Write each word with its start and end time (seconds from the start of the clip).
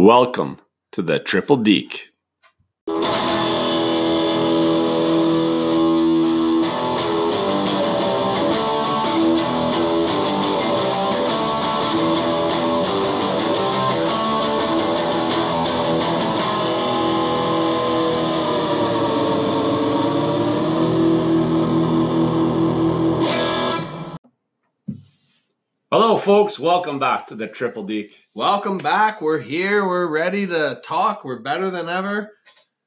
Welcome 0.00 0.58
to 0.92 1.02
the 1.02 1.18
Triple 1.18 1.56
Deke. 1.56 2.12
Hello, 26.00 26.16
folks. 26.16 26.60
Welcome 26.60 27.00
back 27.00 27.26
to 27.26 27.34
the 27.34 27.48
Triple 27.48 27.82
D. 27.82 28.12
Welcome 28.32 28.78
back. 28.78 29.20
We're 29.20 29.40
here. 29.40 29.84
We're 29.84 30.06
ready 30.06 30.46
to 30.46 30.80
talk. 30.84 31.24
We're 31.24 31.40
better 31.40 31.70
than 31.70 31.88
ever. 31.88 32.34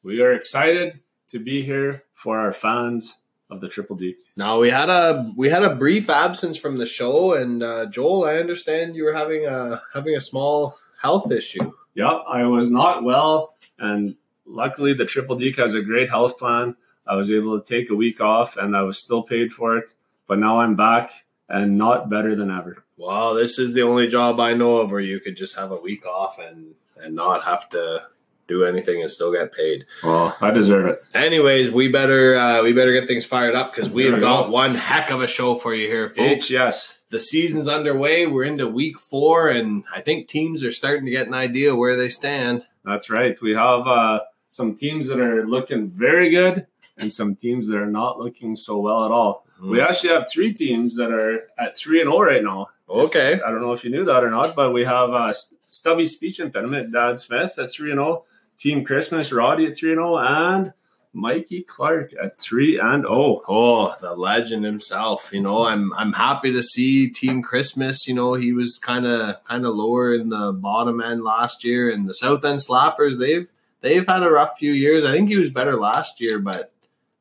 We 0.02 0.22
are 0.22 0.32
excited 0.32 1.02
to 1.32 1.40
be 1.40 1.62
here 1.62 2.04
for 2.14 2.40
our 2.40 2.54
fans 2.54 3.18
of 3.50 3.60
the 3.60 3.68
Triple 3.68 3.98
D. 3.98 4.16
Now 4.38 4.60
we 4.60 4.70
had 4.70 4.90
a 4.90 5.30
we 5.36 5.50
had 5.50 5.64
a 5.64 5.76
brief 5.76 6.10
absence 6.10 6.56
from 6.56 6.78
the 6.78 6.86
show, 6.86 7.34
and 7.34 7.62
uh, 7.62 7.88
Joel, 7.88 8.24
I 8.24 8.38
understand 8.38 8.96
you 8.96 9.04
were 9.04 9.14
having 9.14 9.46
a 9.46 9.82
having 9.94 10.16
a 10.16 10.22
small 10.22 10.78
health 11.02 11.34
issue. 11.34 11.74
Yep, 11.96 12.22
I 12.30 12.46
was 12.46 12.72
not 12.72 13.04
well, 13.04 13.56
and 13.78 14.16
luckily 14.46 14.94
the 14.94 15.04
Triple 15.04 15.36
D 15.36 15.54
has 15.58 15.74
a 15.74 15.82
great 15.82 16.10
health 16.10 16.40
plan. 16.40 16.78
I 17.06 17.16
was 17.16 17.30
able 17.30 17.60
to 17.60 17.68
take 17.68 17.90
a 17.90 17.96
week 17.96 18.22
off, 18.22 18.56
and 18.56 18.74
I 18.74 18.84
was 18.84 18.98
still 18.98 19.22
paid 19.22 19.52
for 19.52 19.76
it. 19.76 19.92
But 20.28 20.40
now 20.40 20.62
I'm 20.62 20.78
back 20.78 21.12
and 21.50 21.78
not 21.78 22.10
better 22.10 22.36
than 22.36 22.50
ever. 22.50 22.86
Well, 23.02 23.34
this 23.34 23.58
is 23.58 23.74
the 23.74 23.82
only 23.82 24.06
job 24.06 24.40
I 24.40 24.54
know 24.54 24.78
of 24.78 24.92
where 24.92 25.00
you 25.00 25.20
could 25.20 25.36
just 25.36 25.56
have 25.56 25.72
a 25.72 25.76
week 25.76 26.06
off 26.06 26.38
and 26.38 26.76
and 26.98 27.16
not 27.16 27.44
have 27.44 27.68
to 27.70 28.04
do 28.48 28.64
anything 28.64 29.02
and 29.02 29.10
still 29.10 29.32
get 29.32 29.52
paid. 29.54 29.86
Well, 30.04 30.38
I 30.40 30.52
deserve 30.52 30.86
it. 30.86 31.00
Anyways, 31.16 31.72
we 31.72 31.92
better 31.92 32.36
uh, 32.36 32.62
we 32.62 32.74
better 32.74 32.94
get 32.94 33.08
things 33.08 33.26
fired 33.26 33.56
up 33.56 33.74
because 33.74 33.90
we 33.90 34.06
have 34.06 34.20
got 34.20 34.46
go. 34.46 34.52
one 34.52 34.76
heck 34.76 35.10
of 35.10 35.22
a 35.22 35.28
show 35.28 35.56
for 35.56 35.74
you 35.74 35.88
here, 35.88 36.10
folks. 36.10 36.52
yes. 36.52 36.96
the 37.10 37.20
season's 37.20 37.68
underway. 37.68 38.28
We're 38.28 38.44
into 38.44 38.68
week 38.68 39.00
four, 39.00 39.50
and 39.50 39.84
I 39.96 40.02
think 40.02 40.28
teams 40.28 40.64
are 40.64 40.72
starting 40.72 41.06
to 41.06 41.12
get 41.12 41.26
an 41.26 41.34
idea 41.34 41.76
where 41.76 41.98
they 41.98 42.10
stand. 42.10 42.64
That's 42.86 43.10
right. 43.10 43.40
We 43.42 43.54
have 43.56 43.88
uh, 43.88 44.20
some 44.48 44.76
teams 44.76 45.08
that 45.08 45.20
are 45.20 45.44
looking 45.44 45.90
very 45.90 46.30
good 46.30 46.68
and 47.00 47.12
some 47.12 47.36
teams 47.36 47.68
that 47.70 47.78
are 47.78 47.90
not 47.90 48.20
looking 48.20 48.56
so 48.56 48.78
well 48.78 49.06
at 49.06 49.12
all. 49.12 49.48
We 49.62 49.80
actually 49.80 50.10
have 50.10 50.30
three 50.30 50.54
teams 50.54 50.96
that 50.98 51.12
are 51.12 51.48
at 51.58 51.78
3 51.78 52.02
and 52.02 52.10
0 52.10 52.22
right 52.22 52.44
now. 52.44 52.70
Okay. 52.92 53.40
I 53.42 53.50
don't 53.50 53.62
know 53.62 53.72
if 53.72 53.84
you 53.84 53.90
knew 53.90 54.04
that 54.06 54.24
or 54.24 54.30
not, 54.30 54.54
but 54.56 54.74
we 54.74 54.84
have 54.84 55.12
uh, 55.12 55.34
Stubby 55.70 56.06
Speech 56.06 56.40
Impediment, 56.40 56.92
Dad 56.92 57.20
Smith 57.20 57.58
at 57.58 57.72
3 57.72 57.92
and 57.92 58.00
0, 58.00 58.26
Team 58.58 58.84
Christmas, 58.84 59.32
Roddy 59.32 59.66
at 59.68 59.78
3 59.78 59.94
and 59.94 60.00
0, 60.00 60.18
and 60.18 60.74
Mikey 61.14 61.64
Clark 61.64 62.12
at 62.22 62.40
3 62.42 62.80
and 62.80 63.06
oh. 63.06 63.10
0. 63.10 63.42
Oh, 63.48 63.96
the 64.02 64.14
legend 64.14 64.66
himself. 64.66 65.32
You 65.32 65.42
know, 65.42 65.66
I'm 65.66 65.94
I'm 65.94 66.12
happy 66.12 66.52
to 66.52 66.62
see 66.62 67.10
Team 67.10 67.42
Christmas. 67.42 68.08
You 68.08 68.14
know, 68.14 68.34
he 68.34 68.52
was 68.52 68.78
kind 68.78 69.06
of 69.06 69.42
kind 69.46 69.66
of 69.66 69.74
lower 69.74 70.14
in 70.14 70.28
the 70.28 70.52
bottom 70.52 71.02
end 71.02 71.24
last 71.24 71.64
year, 71.64 71.90
and 71.90 72.08
the 72.08 72.14
South 72.14 72.44
End 72.44 72.60
Slappers 72.60 73.18
they've 73.18 73.50
they've 73.80 74.08
had 74.08 74.24
a 74.24 74.30
rough 74.30 74.58
few 74.58 74.74
years. 74.74 75.06
I 75.06 75.12
think 75.12 75.30
he 75.30 75.38
was 75.38 75.50
better 75.50 75.78
last 75.78 76.20
year, 76.20 76.40
but 76.40 76.74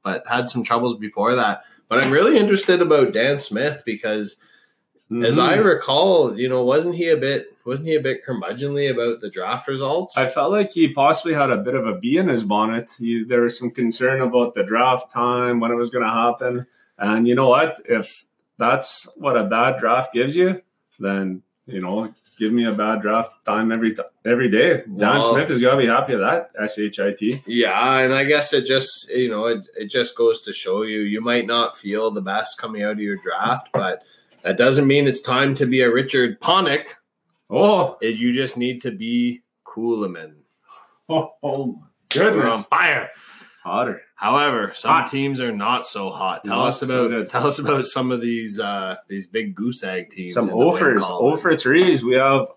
but 0.02 0.26
had 0.26 0.48
some 0.48 0.64
troubles 0.64 0.96
before 0.96 1.36
that. 1.36 1.62
But 1.88 2.02
I'm 2.02 2.12
really 2.12 2.38
interested 2.38 2.82
about 2.82 3.12
Dan 3.12 3.38
Smith 3.38 3.82
because 3.84 4.36
As 5.24 5.38
I 5.38 5.58
Mhm. 5.58 5.64
recall, 5.64 6.38
you 6.38 6.48
know, 6.48 6.62
wasn't 6.64 6.94
he 6.94 7.08
a 7.08 7.16
bit 7.16 7.46
wasn't 7.66 7.88
he 7.88 7.94
a 7.96 8.00
bit 8.00 8.24
curmudgeonly 8.24 8.90
about 8.90 9.20
the 9.20 9.28
draft 9.28 9.68
results? 9.68 10.16
I 10.16 10.26
felt 10.26 10.50
like 10.50 10.70
he 10.72 10.92
possibly 10.92 11.34
had 11.34 11.50
a 11.50 11.56
bit 11.58 11.74
of 11.74 11.86
a 11.86 11.94
bee 11.94 12.16
in 12.16 12.28
his 12.28 12.42
bonnet. 12.42 12.88
He, 12.98 13.22
there 13.22 13.42
was 13.42 13.58
some 13.58 13.70
concern 13.70 14.22
about 14.22 14.54
the 14.54 14.62
draft 14.64 15.12
time, 15.12 15.60
when 15.60 15.70
it 15.70 15.76
was 15.76 15.90
going 15.90 16.04
to 16.04 16.10
happen. 16.10 16.66
And 16.98 17.28
you 17.28 17.34
know 17.34 17.48
what? 17.48 17.80
If 17.84 18.24
that's 18.58 19.06
what 19.16 19.36
a 19.36 19.44
bad 19.44 19.78
draft 19.78 20.12
gives 20.14 20.34
you, 20.36 20.62
then, 20.98 21.42
you 21.66 21.80
know, 21.80 22.12
give 22.38 22.52
me 22.52 22.64
a 22.64 22.72
bad 22.72 23.02
draft 23.02 23.44
time 23.44 23.70
every 23.70 23.94
t- 23.94 24.02
every 24.24 24.48
day. 24.48 24.78
Dan 24.78 24.96
Well- 24.96 25.34
Smith 25.34 25.50
is 25.50 25.60
gonna 25.60 25.76
be 25.80 25.86
happy 25.86 26.14
with 26.14 26.22
that, 26.22 26.50
S-H-I-T. 26.58 27.42
yeah, 27.46 27.98
and 27.98 28.14
I 28.14 28.24
guess 28.24 28.52
it 28.54 28.64
just 28.64 29.10
you 29.10 29.28
know 29.28 29.44
it, 29.46 29.60
it 29.76 29.90
just 29.90 30.16
goes 30.16 30.40
to 30.42 30.52
show 30.52 30.82
you 30.82 31.00
you 31.00 31.20
might 31.20 31.46
not 31.46 31.76
feel 31.76 32.10
the 32.10 32.22
best 32.22 32.58
coming 32.58 32.82
out 32.82 32.92
of 32.92 33.00
your 33.00 33.16
draft, 33.16 33.68
but 33.72 34.02
that 34.42 34.56
doesn't 34.56 34.86
mean 34.86 35.06
it's 35.06 35.22
time 35.22 35.54
to 35.56 35.66
be 35.66 35.80
a 35.82 35.92
Richard 35.92 36.40
Ponick. 36.40 36.86
Oh, 37.48 37.96
It, 38.00 38.16
you 38.16 38.32
just 38.32 38.56
need 38.56 38.82
to 38.82 38.90
be 38.90 39.42
Coolaman. 39.66 40.34
oh, 41.08 41.32
oh 41.42 41.66
my 41.66 41.80
We're 42.30 42.46
on 42.48 42.62
fire. 42.64 43.10
Hotter. 43.64 44.02
However, 44.14 44.72
some 44.74 44.90
Hot. 44.92 45.10
teams 45.10 45.38
are 45.40 45.52
not 45.52 45.86
so 45.86 46.10
hot. 46.10 46.44
Tell 46.44 46.58
Not 46.58 46.68
us 46.68 46.82
about 46.82 47.08
good. 47.10 47.28
tell 47.28 47.46
us 47.46 47.58
about 47.58 47.86
some 47.86 48.10
of 48.10 48.20
these 48.20 48.58
uh 48.58 48.96
these 49.08 49.26
big 49.26 49.54
goose 49.54 49.82
egg 49.84 50.10
teams. 50.10 50.32
Some 50.32 50.50
offers. 50.50 51.02
column. 51.02 51.34
O 51.34 51.36
for 51.36 51.56
threes. 51.56 52.02
We 52.04 52.14
have 52.14 52.48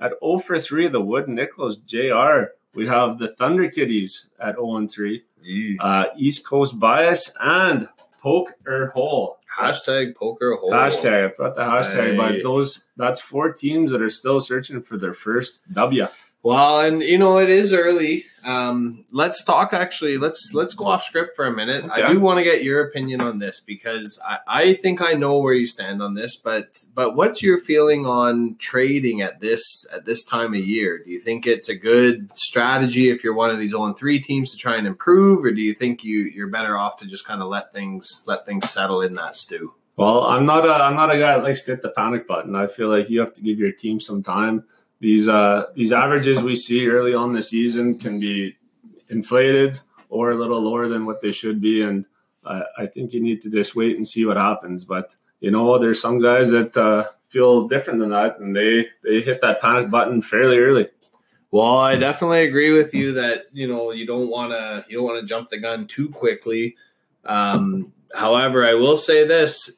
at 0.00 0.12
O 0.22 0.38
for 0.38 0.58
three, 0.60 0.88
the 0.88 1.00
Wooden 1.00 1.34
Nickels 1.34 1.76
JR. 1.78 2.52
We 2.74 2.86
have 2.86 3.18
the 3.18 3.34
Thunder 3.38 3.68
Kitties 3.70 4.30
at 4.40 4.54
0 4.54 4.76
and 4.76 4.90
3. 4.90 5.22
Yee. 5.42 5.76
uh, 5.80 6.04
East 6.16 6.46
Coast 6.46 6.78
bias 6.80 7.30
and 7.40 7.88
poke 8.22 8.52
or 8.66 8.86
hole. 8.94 9.38
Hashtag 9.58 10.14
poker 10.16 10.56
hole. 10.56 10.70
Hashtag. 10.72 11.26
I 11.26 11.28
forgot 11.30 11.54
the 11.54 11.62
hashtag, 11.62 12.10
Hey. 12.12 12.16
but 12.16 12.42
those 12.42 12.84
that's 12.96 13.20
four 13.20 13.52
teams 13.52 13.92
that 13.92 14.00
are 14.02 14.08
still 14.10 14.40
searching 14.40 14.80
for 14.82 14.96
their 14.96 15.12
first 15.12 15.60
W. 15.72 16.06
Well, 16.44 16.80
and 16.80 17.02
you 17.02 17.18
know 17.18 17.38
it 17.38 17.48
is 17.48 17.72
early. 17.72 18.24
Um, 18.44 19.04
let's 19.12 19.44
talk. 19.44 19.72
Actually, 19.72 20.18
let's 20.18 20.50
let's 20.52 20.74
go 20.74 20.86
off 20.86 21.04
script 21.04 21.36
for 21.36 21.46
a 21.46 21.52
minute. 21.52 21.88
I 21.88 22.12
do 22.12 22.18
want 22.18 22.38
to 22.38 22.44
get 22.44 22.64
your 22.64 22.84
opinion 22.84 23.20
on 23.20 23.38
this 23.38 23.60
because 23.60 24.20
I, 24.26 24.38
I 24.48 24.74
think 24.74 25.00
I 25.00 25.12
know 25.12 25.38
where 25.38 25.54
you 25.54 25.68
stand 25.68 26.02
on 26.02 26.14
this. 26.14 26.36
But 26.36 26.82
but 26.94 27.14
what's 27.14 27.44
your 27.44 27.58
feeling 27.58 28.06
on 28.06 28.56
trading 28.58 29.20
at 29.20 29.38
this 29.38 29.62
at 29.94 30.04
this 30.04 30.24
time 30.24 30.52
of 30.52 30.60
year? 30.60 31.00
Do 31.04 31.12
you 31.12 31.20
think 31.20 31.46
it's 31.46 31.68
a 31.68 31.76
good 31.76 32.36
strategy 32.36 33.08
if 33.08 33.22
you're 33.22 33.34
one 33.34 33.50
of 33.50 33.60
these 33.60 33.70
0 33.70 33.92
three 33.92 34.18
teams 34.18 34.50
to 34.50 34.58
try 34.58 34.76
and 34.76 34.86
improve, 34.86 35.44
or 35.44 35.52
do 35.52 35.60
you 35.60 35.74
think 35.74 36.02
you 36.02 36.22
you're 36.34 36.50
better 36.50 36.76
off 36.76 36.96
to 36.96 37.06
just 37.06 37.24
kind 37.24 37.40
of 37.40 37.46
let 37.48 37.72
things 37.72 38.24
let 38.26 38.46
things 38.46 38.68
settle 38.68 39.00
in 39.00 39.14
that 39.14 39.36
stew? 39.36 39.74
Well, 39.96 40.24
I'm 40.24 40.44
not 40.44 40.66
a 40.66 40.72
I'm 40.72 40.96
not 40.96 41.14
a 41.14 41.18
guy 41.18 41.36
that 41.36 41.44
likes 41.44 41.62
to 41.62 41.72
hit 41.72 41.82
the 41.82 41.90
panic 41.90 42.26
button. 42.26 42.56
I 42.56 42.66
feel 42.66 42.88
like 42.88 43.08
you 43.08 43.20
have 43.20 43.32
to 43.34 43.42
give 43.42 43.60
your 43.60 43.70
team 43.70 44.00
some 44.00 44.24
time. 44.24 44.64
These 45.02 45.28
uh 45.28 45.66
these 45.74 45.92
averages 45.92 46.40
we 46.40 46.54
see 46.54 46.86
early 46.86 47.12
on 47.12 47.32
the 47.32 47.42
season 47.42 47.98
can 47.98 48.20
be 48.20 48.56
inflated 49.08 49.80
or 50.08 50.30
a 50.30 50.36
little 50.36 50.60
lower 50.60 50.86
than 50.86 51.06
what 51.06 51.20
they 51.20 51.32
should 51.32 51.60
be, 51.60 51.82
and 51.82 52.04
I, 52.44 52.62
I 52.78 52.86
think 52.86 53.12
you 53.12 53.20
need 53.20 53.42
to 53.42 53.50
just 53.50 53.74
wait 53.74 53.96
and 53.96 54.06
see 54.06 54.24
what 54.24 54.36
happens. 54.36 54.84
But 54.84 55.16
you 55.40 55.50
know, 55.50 55.76
there's 55.76 56.00
some 56.00 56.20
guys 56.20 56.52
that 56.52 56.76
uh, 56.76 57.08
feel 57.26 57.66
different 57.66 57.98
than 57.98 58.10
that, 58.10 58.38
and 58.38 58.54
they 58.54 58.86
they 59.02 59.20
hit 59.20 59.40
that 59.40 59.60
panic 59.60 59.90
button 59.90 60.22
fairly 60.22 60.58
early. 60.58 60.86
Well, 61.50 61.78
I 61.78 61.96
definitely 61.96 62.42
agree 62.42 62.70
with 62.70 62.94
you 62.94 63.14
that 63.14 63.46
you 63.52 63.66
know 63.66 63.90
you 63.90 64.06
don't 64.06 64.30
want 64.30 64.52
to 64.52 64.84
you 64.88 64.98
don't 64.98 65.04
want 65.04 65.20
to 65.20 65.26
jump 65.26 65.48
the 65.48 65.58
gun 65.58 65.88
too 65.88 66.10
quickly. 66.10 66.76
Um, 67.24 67.92
however, 68.14 68.64
I 68.64 68.74
will 68.74 68.98
say 68.98 69.26
this: 69.26 69.72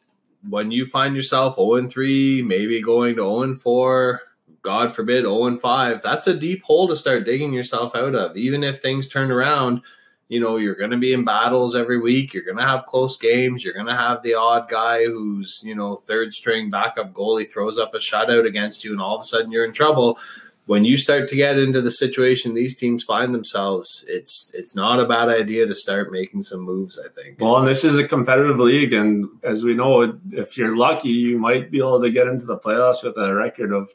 when 0.46 0.70
you 0.70 0.84
find 0.84 1.16
yourself 1.16 1.54
zero 1.54 1.76
and 1.76 1.88
three, 1.88 2.42
maybe 2.42 2.82
going 2.82 3.16
to 3.16 3.22
zero 3.22 3.40
and 3.40 3.58
four, 3.58 4.20
God 4.64 4.94
forbid 4.94 5.22
zero 5.22 5.46
and 5.46 5.60
five, 5.60 6.02
that's 6.02 6.26
a 6.26 6.34
deep 6.34 6.62
hole 6.64 6.88
to 6.88 6.96
start 6.96 7.24
digging 7.24 7.52
yourself 7.52 7.94
out 7.94 8.14
of. 8.14 8.36
Even 8.36 8.64
if 8.64 8.80
things 8.80 9.08
turn 9.08 9.30
around, 9.30 9.82
you 10.28 10.40
know 10.40 10.56
you're 10.56 10.74
going 10.74 10.90
to 10.90 10.96
be 10.96 11.12
in 11.12 11.24
battles 11.24 11.76
every 11.76 12.00
week. 12.00 12.34
You're 12.34 12.44
going 12.44 12.56
to 12.56 12.64
have 12.64 12.86
close 12.86 13.16
games. 13.16 13.62
You're 13.62 13.74
going 13.74 13.86
to 13.86 13.94
have 13.94 14.22
the 14.22 14.34
odd 14.34 14.68
guy 14.68 15.04
who's 15.04 15.60
you 15.62 15.76
know 15.76 15.94
third 15.94 16.32
string 16.32 16.70
backup 16.70 17.12
goalie 17.12 17.48
throws 17.48 17.78
up 17.78 17.94
a 17.94 17.98
shutout 17.98 18.46
against 18.46 18.84
you, 18.84 18.90
and 18.92 19.00
all 19.00 19.14
of 19.14 19.20
a 19.20 19.24
sudden 19.24 19.52
you're 19.52 19.66
in 19.66 19.72
trouble 19.72 20.18
when 20.66 20.84
you 20.84 20.96
start 20.96 21.28
to 21.28 21.36
get 21.36 21.58
into 21.58 21.82
the 21.82 21.90
situation 21.90 22.54
these 22.54 22.74
teams 22.74 23.04
find 23.04 23.34
themselves, 23.34 24.04
it's 24.08 24.50
it's 24.54 24.74
not 24.74 24.98
a 24.98 25.06
bad 25.06 25.28
idea 25.28 25.66
to 25.66 25.74
start 25.74 26.10
making 26.10 26.42
some 26.42 26.60
moves. 26.60 26.98
I 26.98 27.08
think. 27.08 27.38
Well, 27.40 27.58
and 27.58 27.68
this 27.68 27.84
is 27.84 27.98
a 27.98 28.08
competitive 28.08 28.58
league, 28.58 28.92
and 28.92 29.28
as 29.42 29.62
we 29.62 29.74
know, 29.74 30.18
if 30.32 30.56
you're 30.56 30.76
lucky, 30.76 31.10
you 31.10 31.38
might 31.38 31.70
be 31.70 31.78
able 31.78 32.00
to 32.00 32.10
get 32.10 32.28
into 32.28 32.46
the 32.46 32.58
playoffs 32.58 33.04
with 33.04 33.16
a 33.18 33.34
record 33.34 33.72
of 33.72 33.92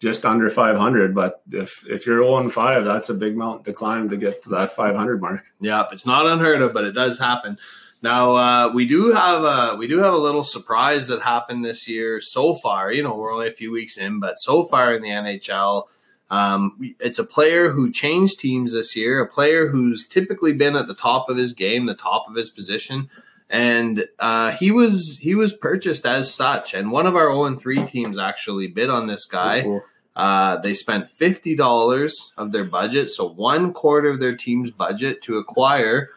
just 0.00 0.24
under 0.24 0.50
500. 0.50 1.14
But 1.14 1.42
if 1.50 1.84
if 1.88 2.06
you're 2.06 2.22
0 2.22 2.48
5, 2.50 2.84
that's 2.84 3.08
a 3.08 3.14
big 3.14 3.36
mountain 3.36 3.64
to 3.64 3.72
climb 3.72 4.08
to 4.10 4.16
get 4.16 4.42
to 4.44 4.50
that 4.50 4.72
500 4.74 5.20
mark. 5.20 5.44
Yeah, 5.60 5.84
it's 5.92 6.06
not 6.06 6.26
unheard 6.26 6.62
of, 6.62 6.72
but 6.72 6.84
it 6.84 6.92
does 6.92 7.18
happen. 7.18 7.58
Now 8.02 8.34
uh, 8.34 8.72
we 8.72 8.86
do 8.86 9.12
have 9.12 9.42
a 9.42 9.76
we 9.76 9.86
do 9.86 9.98
have 9.98 10.12
a 10.12 10.18
little 10.18 10.44
surprise 10.44 11.06
that 11.06 11.22
happened 11.22 11.64
this 11.64 11.88
year 11.88 12.20
so 12.20 12.54
far. 12.54 12.92
You 12.92 13.02
know, 13.02 13.16
we're 13.16 13.32
only 13.32 13.48
a 13.48 13.52
few 13.52 13.72
weeks 13.72 13.96
in, 13.96 14.20
but 14.20 14.38
so 14.38 14.64
far 14.64 14.94
in 14.94 15.02
the 15.02 15.08
NHL, 15.08 15.84
um, 16.30 16.94
it's 17.00 17.18
a 17.18 17.24
player 17.24 17.70
who 17.70 17.90
changed 17.90 18.38
teams 18.38 18.72
this 18.72 18.94
year. 18.96 19.22
A 19.22 19.28
player 19.28 19.68
who's 19.68 20.06
typically 20.06 20.52
been 20.52 20.76
at 20.76 20.86
the 20.86 20.94
top 20.94 21.30
of 21.30 21.36
his 21.36 21.52
game, 21.52 21.86
the 21.86 21.94
top 21.94 22.28
of 22.28 22.34
his 22.34 22.50
position, 22.50 23.08
and 23.50 24.04
uh, 24.18 24.50
he 24.52 24.70
was 24.70 25.18
he 25.20 25.34
was 25.34 25.52
purchased 25.52 26.04
as 26.06 26.32
such. 26.34 26.74
And 26.74 26.90
one 26.90 27.06
of 27.06 27.14
our 27.16 27.30
zero 27.30 27.44
and 27.44 27.58
three 27.58 27.84
teams 27.84 28.18
actually 28.18 28.66
bid 28.68 28.90
on 28.90 29.06
this 29.06 29.26
guy. 29.26 29.62
Cool. 29.62 29.82
Uh, 30.14 30.56
they 30.56 30.72
spent 30.72 31.10
fifty 31.10 31.54
dollars 31.54 32.32
of 32.38 32.50
their 32.50 32.64
budget, 32.64 33.10
so 33.10 33.28
one 33.28 33.72
quarter 33.72 34.08
of 34.08 34.18
their 34.20 34.34
team's 34.34 34.70
budget, 34.70 35.20
to 35.22 35.36
acquire 35.36 36.10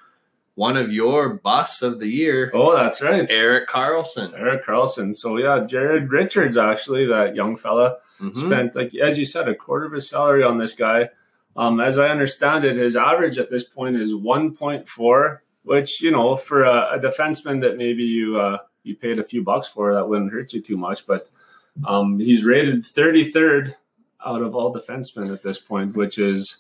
one 0.56 0.76
of 0.78 0.92
your 0.92 1.36
busts 1.36 1.82
of 1.82 2.00
the 2.02 2.10
year, 2.10 2.52
Oh, 2.54 2.76
that's 2.76 3.02
right. 3.02 3.26
Erik 3.30 3.70
Karlsson. 3.70 4.34
Erik 4.38 4.66
Karlsson. 4.66 5.16
So 5.16 5.38
yeah, 5.38 5.62
Jared 5.66 6.12
Richards 6.12 6.58
actually, 6.58 7.06
that 7.08 7.34
young 7.36 7.56
fella, 7.58 7.98
Mhm. 8.22 8.36
spent 8.36 8.76
like 8.76 8.94
as 8.96 9.18
you 9.18 9.26
said, 9.26 9.48
a 9.48 9.56
quarter 9.56 9.86
of 9.86 9.94
his 9.94 10.10
salary 10.10 10.44
on 10.44 10.58
this 10.58 10.74
guy. 10.74 11.10
Um, 11.56 11.80
as 11.82 11.98
I 12.00 12.10
understand 12.10 12.64
it, 12.66 12.76
his 12.78 12.96
average 12.96 13.38
at 13.38 13.50
this 13.50 13.64
point 13.64 13.96
is 13.98 14.14
one 14.16 14.54
point 14.56 14.88
four, 14.88 15.44
which 15.64 16.02
you 16.02 16.12
know 16.12 16.38
for 16.38 16.64
a, 16.64 16.96
a 16.96 17.00
defenseman 17.00 17.62
that 17.62 17.78
maybe 17.78 18.04
you 18.04 18.40
uh, 18.40 18.58
you 18.84 18.96
paid 18.96 19.20
a 19.20 19.24
few 19.24 19.44
bucks 19.44 19.68
for, 19.68 19.94
that 19.94 20.08
wouldn't 20.08 20.32
hurt 20.32 20.54
you 20.54 20.62
too 20.62 20.78
much. 20.78 21.06
But 21.06 21.30
um, 21.86 22.20
he's 22.20 22.44
rated 22.44 22.86
thirty 22.86 23.30
third 23.30 23.76
out 24.26 24.42
of 24.42 24.56
all 24.56 24.74
defensemen 24.74 25.32
at 25.34 25.44
this 25.44 25.60
point, 25.60 25.96
which 25.96 26.18
is 26.18 26.58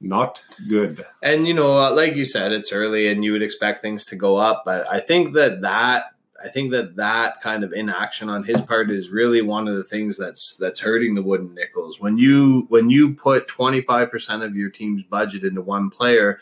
not 0.00 0.42
good. 0.68 1.04
And 1.22 1.46
you 1.46 1.54
know, 1.54 1.78
uh, 1.78 1.92
like 1.92 2.16
you 2.16 2.24
said, 2.24 2.52
it's 2.52 2.72
early, 2.72 3.08
and 3.08 3.24
you 3.24 3.32
would 3.32 3.42
expect 3.42 3.82
things 3.82 4.04
to 4.06 4.16
go 4.16 4.36
up. 4.36 4.62
But 4.64 4.88
I 4.90 5.00
think 5.00 5.34
that 5.34 5.62
that 5.62 6.12
I 6.42 6.48
think 6.48 6.72
that 6.72 6.96
that 6.96 7.40
kind 7.40 7.62
of 7.62 7.72
inaction 7.72 8.28
on 8.28 8.42
his 8.42 8.60
part 8.60 8.90
is 8.90 9.10
really 9.10 9.42
one 9.42 9.68
of 9.68 9.76
the 9.76 9.84
things 9.84 10.16
that's 10.16 10.56
that's 10.56 10.80
hurting 10.80 11.14
the 11.14 11.22
Wooden 11.22 11.54
Nickels. 11.54 12.00
When 12.00 12.18
you 12.18 12.66
when 12.68 12.90
you 12.90 13.14
put 13.14 13.48
twenty 13.48 13.80
five 13.80 14.10
percent 14.10 14.42
of 14.42 14.56
your 14.56 14.70
team's 14.70 15.04
budget 15.04 15.44
into 15.44 15.62
one 15.62 15.88
player, 15.88 16.40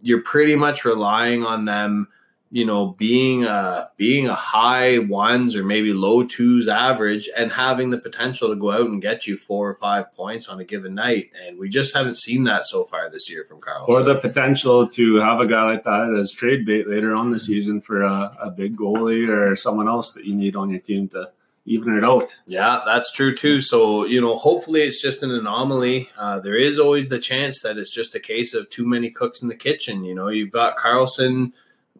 you're 0.00 0.22
pretty 0.22 0.56
much 0.56 0.84
relying 0.84 1.44
on 1.44 1.64
them. 1.64 2.08
You 2.50 2.64
know, 2.64 2.86
being 2.98 3.44
a 3.44 3.90
being 3.98 4.26
a 4.26 4.34
high 4.34 5.00
ones 5.00 5.54
or 5.54 5.62
maybe 5.62 5.92
low 5.92 6.24
twos 6.24 6.66
average, 6.66 7.28
and 7.36 7.52
having 7.52 7.90
the 7.90 7.98
potential 7.98 8.48
to 8.48 8.56
go 8.56 8.72
out 8.72 8.88
and 8.88 9.02
get 9.02 9.26
you 9.26 9.36
four 9.36 9.68
or 9.68 9.74
five 9.74 10.14
points 10.14 10.48
on 10.48 10.58
a 10.58 10.64
given 10.64 10.94
night, 10.94 11.30
and 11.44 11.58
we 11.58 11.68
just 11.68 11.94
haven't 11.94 12.16
seen 12.16 12.44
that 12.44 12.64
so 12.64 12.84
far 12.84 13.10
this 13.10 13.30
year 13.30 13.44
from 13.44 13.60
Karlsson. 13.60 13.88
Or 13.88 14.02
the 14.02 14.14
potential 14.14 14.88
to 14.88 15.16
have 15.16 15.40
a 15.40 15.46
guy 15.46 15.62
like 15.64 15.84
that 15.84 16.16
as 16.18 16.32
trade 16.32 16.64
bait 16.64 16.88
later 16.88 17.14
on 17.14 17.30
the 17.30 17.36
mm-hmm. 17.36 17.44
season 17.44 17.80
for 17.82 18.00
a, 18.00 18.34
a 18.40 18.50
big 18.50 18.78
goalie 18.78 19.28
or 19.28 19.54
someone 19.54 19.86
else 19.86 20.14
that 20.14 20.24
you 20.24 20.34
need 20.34 20.56
on 20.56 20.70
your 20.70 20.80
team 20.80 21.06
to 21.08 21.30
even 21.68 21.96
it 21.96 22.04
out. 22.04 22.34
Yeah, 22.46 22.80
that's 22.86 23.12
true 23.12 23.36
too. 23.36 23.60
So, 23.60 24.06
you 24.06 24.20
know, 24.20 24.36
hopefully 24.38 24.82
it's 24.82 25.02
just 25.02 25.22
an 25.22 25.30
anomaly. 25.30 26.08
Uh, 26.16 26.40
there 26.40 26.56
is 26.56 26.78
always 26.78 27.08
the 27.08 27.18
chance 27.18 27.60
that 27.62 27.76
it's 27.76 27.94
just 27.94 28.14
a 28.14 28.20
case 28.20 28.54
of 28.54 28.70
too 28.70 28.86
many 28.86 29.10
cooks 29.10 29.42
in 29.42 29.48
the 29.48 29.54
kitchen. 29.54 30.02
You 30.02 30.14
know, 30.14 30.28
you've 30.28 30.50
got 30.50 30.78
Karlsson 30.78 31.52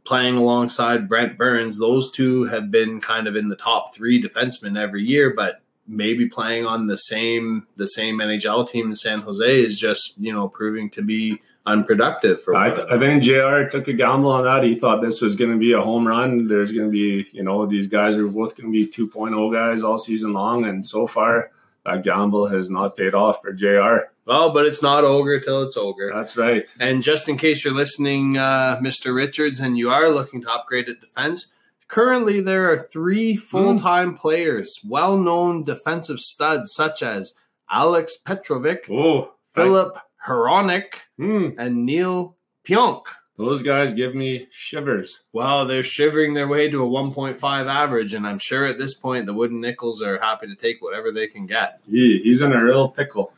playing 0.05 0.37
alongside 0.37 1.09
Brent 1.09 1.37
Burns. 1.37 1.79
Those 1.79 2.11
two 2.11 2.45
have 2.45 2.71
been 2.71 3.01
kind 3.01 3.29
of 3.29 3.37
in 3.37 3.49
the 3.49 3.57
top 3.57 3.95
three 3.95 4.23
defensemen 4.23 4.81
every 4.81 5.05
year, 5.05 5.35
but 5.35 5.61
maybe 5.87 6.29
playing 6.29 6.67
on 6.67 6.87
the 6.87 6.97
same 6.97 7.67
the 7.77 7.89
same 7.89 8.19
NHL 8.19 8.69
team 8.69 8.89
in 8.89 8.97
San 8.97 9.21
Jose 9.21 9.63
is 9.63 9.79
just 9.79 10.15
you 10.19 10.33
know 10.33 10.49
proving 10.49 10.89
to 10.91 11.03
be 11.03 11.41
unproductive 11.69 12.43
for. 12.43 12.55
I, 12.57 12.71
th- 12.71 12.87
I 12.91 12.99
think 12.99 13.23
JR 13.23 13.65
took 13.71 13.87
a 13.89 13.93
gamble 13.93 14.31
on 14.33 14.45
that. 14.45 14.65
He 14.65 14.79
thought 14.79 15.01
this 15.01 15.21
was 15.21 15.37
going 15.37 15.51
to 15.53 15.57
be 15.59 15.73
a 15.73 15.81
home 15.81 16.07
run. 16.07 16.49
There's 16.49 16.73
going 16.73 16.87
to 16.87 16.91
be, 16.93 17.27
you 17.33 17.43
know, 17.43 17.67
these 17.67 17.87
guys 17.89 18.17
are 18.17 18.27
both 18.27 18.57
going 18.57 18.73
to 18.73 18.73
be 18.73 18.87
2.0 18.87 19.53
guys 19.53 19.83
all 19.83 19.99
season 19.99 20.33
long. 20.33 20.65
And 20.65 20.85
so 20.87 21.07
far, 21.07 21.51
that 21.85 22.03
gamble 22.03 22.49
has 22.49 22.69
not 22.71 22.97
paid 22.97 23.15
off 23.15 23.41
for 23.43 23.53
JR. 23.53 24.11
well, 24.27 24.51
but 24.53 24.67
it's 24.67 24.83
not 24.83 25.05
ogre 25.05 25.39
till 25.41 25.63
it's 25.63 25.77
ogre. 25.77 26.11
That's 26.15 26.37
right. 26.37 26.65
And 26.81 27.03
just 27.03 27.29
in 27.29 27.37
case 27.39 27.65
you're 27.65 27.75
listening, 27.75 28.37
uh, 28.37 28.79
Mr. 28.83 29.15
Richards, 29.15 29.61
and 29.61 29.79
you 29.79 29.91
are 29.91 30.09
looking 30.11 30.43
to 30.43 30.51
upgrade 30.53 30.89
at 30.89 31.01
defense, 31.01 31.47
currently 31.87 32.41
there 32.41 32.71
are 32.71 32.77
three 32.79 33.37
full 33.37 33.79
time 33.79 34.15
players, 34.15 34.79
well 34.85 35.17
known 35.17 35.65
defensive 35.65 36.19
studs 36.21 36.73
such 36.75 37.03
as 37.03 37.35
Alex 37.71 38.17
Petrovic, 38.17 38.87
Oh, 38.91 39.33
Filip 39.55 39.99
Hronek, 40.27 40.95
hmm, 41.17 41.51
and 41.59 41.85
Neal 41.87 42.37
Pionk. 42.67 43.03
those 43.37 43.63
guys 43.63 43.95
give 43.95 44.15
me 44.15 44.47
shivers. 44.51 45.23
Well, 45.33 45.65
they're 45.65 45.83
shivering 45.83 46.35
their 46.35 46.49
way 46.49 46.69
to 46.71 46.85
a 46.85 46.89
1.5 46.89 47.41
average, 47.67 48.15
and 48.15 48.27
I'm 48.27 48.39
sure 48.39 48.67
at 48.67 48.79
this 48.79 48.95
point 48.95 49.27
the 49.27 49.35
Wooden 49.35 49.61
Nickels 49.61 50.03
are 50.03 50.19
happy 50.19 50.49
to 50.49 50.57
take 50.57 50.83
whatever 50.83 51.13
they 51.13 51.29
can 51.29 51.47
get. 51.47 51.81
He, 51.89 52.21
he's 52.23 52.41
in 52.41 52.53
a 52.53 52.63
real 52.63 52.89
pickle. 52.89 53.33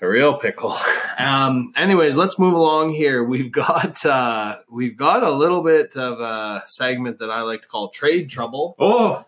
A 0.00 0.08
real 0.08 0.36
pickle. 0.38 0.76
Um, 1.18 1.72
anyways, 1.76 2.16
let's 2.16 2.38
move 2.38 2.54
along 2.54 2.92
here. 2.92 3.22
We've 3.24 3.52
got 3.52 4.04
uh, 4.04 4.58
we've 4.68 4.96
got 4.96 5.22
a 5.22 5.30
little 5.30 5.62
bit 5.62 5.96
of 5.96 6.20
a 6.20 6.64
segment 6.66 7.20
that 7.20 7.30
I 7.30 7.42
like 7.42 7.62
to 7.62 7.68
call 7.68 7.88
trade 7.88 8.28
trouble. 8.28 8.74
Oh, 8.78 9.24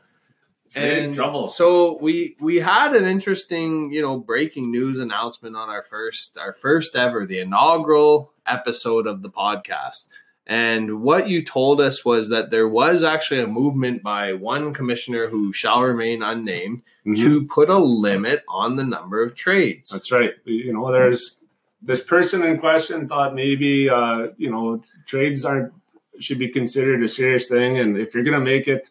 And 0.76 1.14
trouble. 1.14 1.48
So 1.48 1.98
we 2.00 2.36
we 2.40 2.56
had 2.60 2.94
an 2.94 3.04
interesting, 3.06 3.92
you 3.92 4.02
know, 4.02 4.18
breaking 4.18 4.70
news 4.70 4.98
announcement 4.98 5.56
on 5.56 5.68
our 5.68 5.82
first 5.82 6.36
our 6.38 6.52
first 6.52 6.94
ever 6.96 7.24
the 7.26 7.40
inaugural 7.40 8.32
episode 8.46 9.06
of 9.06 9.22
the 9.22 9.30
podcast. 9.30 10.08
And 10.46 11.02
what 11.02 11.28
you 11.28 11.44
told 11.44 11.80
us 11.80 12.04
was 12.04 12.28
that 12.28 12.50
there 12.50 12.68
was 12.68 13.02
actually 13.02 13.40
a 13.40 13.46
movement 13.48 14.02
by 14.04 14.32
one 14.34 14.72
commissioner 14.72 15.26
who 15.26 15.52
shall 15.52 15.82
remain 15.82 16.22
unnamed 16.22 16.82
Mhm. 17.04 17.16
to 17.16 17.46
put 17.48 17.68
a 17.68 17.78
limit 17.78 18.42
on 18.48 18.76
the 18.76 18.84
number 18.84 19.22
of 19.22 19.34
trades. 19.34 19.90
That's 19.90 20.12
right. 20.12 20.34
You 20.44 20.72
know, 20.72 20.92
there's 20.92 21.40
this 21.82 22.02
person 22.02 22.42
in 22.44 22.58
question 22.58 23.08
thought 23.08 23.34
maybe 23.34 23.88
uh, 23.88 24.28
you 24.36 24.50
know 24.50 24.82
trades 25.06 25.44
aren't 25.44 25.72
should 26.18 26.38
be 26.38 26.48
considered 26.48 27.02
a 27.02 27.08
serious 27.08 27.48
thing, 27.48 27.78
and 27.78 27.96
if 27.98 28.14
you're 28.14 28.24
gonna 28.24 28.40
make 28.40 28.68
it, 28.68 28.88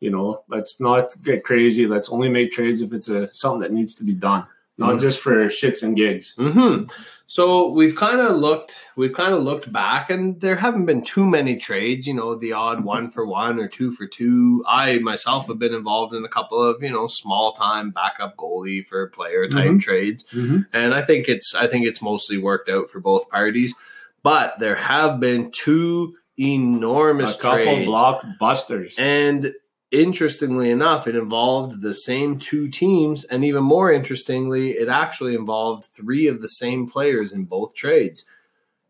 you 0.00 0.10
know, 0.10 0.42
let's 0.48 0.80
not 0.80 1.10
get 1.22 1.44
crazy. 1.44 1.86
Let's 1.86 2.10
only 2.10 2.28
make 2.28 2.52
trades 2.52 2.82
if 2.82 2.92
it's 2.92 3.08
a 3.08 3.32
something 3.32 3.60
that 3.62 3.72
needs 3.72 3.94
to 3.96 4.04
be 4.04 4.12
done, 4.12 4.44
not 4.78 4.96
Mhm. 4.96 5.00
just 5.00 5.20
for 5.20 5.34
shits 5.46 5.82
and 5.82 5.96
gigs. 5.96 6.34
hmm 6.36 6.84
So 7.28 7.70
we've 7.70 7.96
kind 7.96 8.20
of 8.20 8.36
looked, 8.36 8.72
we've 8.94 9.12
kind 9.12 9.34
of 9.34 9.42
looked 9.42 9.72
back, 9.72 10.10
and 10.10 10.40
there 10.40 10.54
haven't 10.54 10.86
been 10.86 11.02
too 11.02 11.26
many 11.26 11.56
trades. 11.56 12.06
You 12.06 12.14
know, 12.14 12.36
the 12.36 12.52
odd 12.52 12.84
one 12.84 13.10
for 13.10 13.26
one 13.26 13.58
or 13.58 13.66
two 13.66 13.90
for 13.90 14.06
two. 14.06 14.62
I 14.68 14.98
myself 14.98 15.48
have 15.48 15.58
been 15.58 15.74
involved 15.74 16.14
in 16.14 16.24
a 16.24 16.28
couple 16.28 16.62
of 16.62 16.80
you 16.84 16.90
know 16.90 17.08
small 17.08 17.52
time 17.54 17.90
backup 17.90 18.36
goalie 18.36 18.86
for 18.86 19.08
player 19.08 19.48
type 19.48 19.72
Mhm. 19.72 19.80
trades, 19.80 20.24
and 20.72 20.94
I 20.94 21.02
think 21.02 21.28
it's 21.28 21.52
I 21.54 21.66
think 21.66 21.84
it's 21.84 22.00
mostly 22.00 22.38
worked 22.38 22.68
out 22.68 22.88
for 22.90 23.00
both 23.00 23.28
parties. 23.28 23.74
But 24.22 24.60
there 24.60 24.76
have 24.76 25.18
been 25.18 25.50
two 25.50 26.14
enormous 26.38 27.36
A 27.36 27.40
couple 27.40 27.56
trades, 27.64 27.88
blockbusters. 27.88 28.98
and 29.00 29.52
interestingly 29.90 30.70
enough, 30.70 31.06
it 31.06 31.16
involved 31.16 31.80
the 31.80 31.94
same 31.94 32.38
two 32.38 32.68
teams. 32.68 33.24
And 33.24 33.44
even 33.44 33.64
more 33.64 33.92
interestingly, 33.92 34.72
it 34.72 34.88
actually 34.88 35.34
involved 35.34 35.84
three 35.84 36.26
of 36.26 36.40
the 36.40 36.48
same 36.48 36.88
players 36.88 37.32
in 37.32 37.44
both 37.44 37.74
trades. 37.74 38.24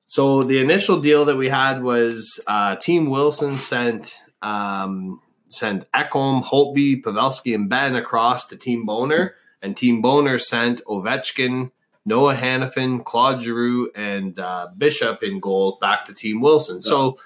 So 0.06 0.42
the 0.42 0.60
initial 0.60 1.00
deal 1.00 1.24
that 1.24 1.36
we 1.36 1.48
had 1.48 1.82
was 1.82 2.40
uh, 2.46 2.76
Team 2.76 3.10
Wilson 3.10 3.56
sent 3.56 4.16
um, 4.40 5.20
sent 5.48 5.90
Ekholm, 5.92 6.44
Holtby, 6.44 7.02
Pavelski, 7.02 7.54
and 7.54 7.68
Benn 7.68 7.96
across 7.96 8.46
to 8.46 8.56
Team 8.56 8.84
Boner, 8.84 9.34
and 9.62 9.76
Team 9.76 10.02
Boner 10.02 10.38
sent 10.38 10.84
Ovechkin, 10.84 11.70
Noah 12.04 12.34
Hanifin, 12.34 13.04
Claude 13.04 13.40
Giroux, 13.40 13.90
and 13.94 14.38
uh, 14.38 14.68
Bishop 14.76 15.22
in 15.22 15.40
goal 15.40 15.78
back 15.80 16.04
to 16.06 16.14
Team 16.14 16.40
Wilson. 16.40 16.80
So 16.82 17.18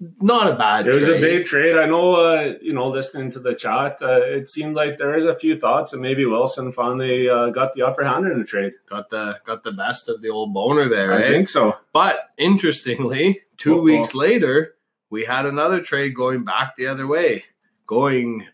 not 0.00 0.48
a 0.48 0.54
bad. 0.54 0.84
Trade. 0.84 0.94
It 0.94 1.00
was 1.00 1.08
a 1.08 1.20
big 1.20 1.46
trade. 1.46 1.76
I 1.76 1.86
know, 1.86 2.14
uh, 2.14 2.54
you 2.62 2.72
know, 2.72 2.88
listening 2.88 3.32
to 3.32 3.40
the 3.40 3.54
chat, 3.54 3.98
uh, 4.00 4.20
it 4.22 4.48
seemed 4.48 4.76
like 4.76 4.96
there 4.96 5.16
is 5.16 5.24
a 5.24 5.34
few 5.34 5.58
thoughts, 5.58 5.92
and 5.92 6.00
maybe 6.00 6.24
Wilson 6.24 6.70
finally 6.70 7.28
uh, 7.28 7.50
got 7.50 7.72
the 7.72 7.82
upper 7.82 8.04
hand 8.04 8.26
in 8.26 8.38
the 8.38 8.44
trade. 8.44 8.74
got 8.88 9.10
the 9.10 9.40
got 9.44 9.64
the 9.64 9.72
best 9.72 10.08
of 10.08 10.22
the 10.22 10.28
old 10.28 10.54
boner 10.54 10.88
there, 10.88 11.12
I 11.12 11.22
eh? 11.22 11.28
think 11.28 11.48
so. 11.48 11.76
But 11.92 12.16
interestingly, 12.36 13.40
2 13.56 13.74
Uh-oh. 13.74 13.82
weeks 13.82 14.14
later, 14.14 14.76
we 15.10 15.24
had 15.24 15.46
another 15.46 15.80
trade 15.80 16.14
going 16.14 16.44
back 16.44 16.76
the 16.76 16.86
other 16.86 17.06
way. 17.06 17.44
Going 17.86 18.46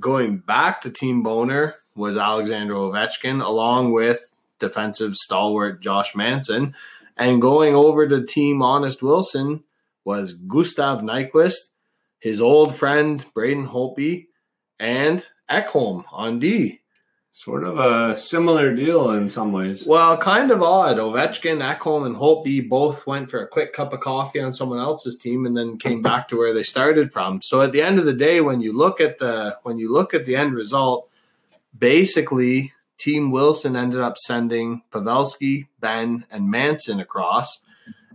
going 0.00 0.38
back 0.38 0.80
to 0.80 0.90
Team 0.90 1.22
Boner 1.22 1.76
was 1.94 2.16
Alexander 2.16 2.74
Ovechkin, 2.74 3.44
along 3.44 3.92
with 3.92 4.20
defensive 4.58 5.14
stalwart 5.14 5.80
Josh 5.80 6.16
Manson, 6.16 6.74
and 7.16 7.40
going 7.40 7.74
over 7.76 8.08
to 8.08 8.24
Team 8.24 8.60
Honest 8.60 9.02
Wilson 9.02 9.62
was 10.04 10.32
Gustav 10.32 11.00
Nyquist, 11.02 11.70
his 12.18 12.40
old 12.40 12.74
friend 12.74 13.24
Braden 13.34 13.68
Holtby, 13.68 14.26
and 14.78 15.26
Ekholm 15.50 16.04
on 16.10 16.38
D. 16.38 16.80
Sort 17.32 17.62
of 17.62 17.78
a 17.78 18.16
similar 18.16 18.74
deal 18.74 19.10
in 19.10 19.30
some 19.30 19.52
ways. 19.52 19.86
Well, 19.86 20.16
kind 20.16 20.50
of 20.50 20.62
odd. 20.62 20.96
Ovechkin, 20.96 21.64
Ekholm, 21.64 22.04
and 22.04 22.16
Holtby 22.16 22.68
both 22.68 23.06
went 23.06 23.30
for 23.30 23.40
a 23.40 23.46
quick 23.46 23.72
cup 23.72 23.92
of 23.92 24.00
coffee 24.00 24.40
on 24.40 24.52
someone 24.52 24.80
else's 24.80 25.16
team 25.16 25.46
and 25.46 25.56
then 25.56 25.78
came 25.78 26.02
back 26.02 26.28
to 26.28 26.36
where 26.36 26.52
they 26.52 26.64
started 26.64 27.12
from. 27.12 27.40
So 27.40 27.62
at 27.62 27.70
the 27.70 27.82
end 27.82 28.00
of 28.00 28.04
the 28.04 28.12
day, 28.12 28.40
when 28.40 28.60
you 28.60 28.76
look 28.76 29.00
at 29.00 29.18
the 29.18 29.56
when 29.62 29.78
you 29.78 29.92
look 29.92 30.12
at 30.12 30.26
the 30.26 30.34
end 30.34 30.54
result, 30.54 31.08
basically 31.78 32.72
Team 32.98 33.30
Wilson 33.30 33.76
ended 33.76 34.00
up 34.00 34.18
sending 34.18 34.82
Pavelski, 34.92 35.68
Benn, 35.78 36.26
and 36.32 36.50
Manson 36.50 36.98
across, 36.98 37.60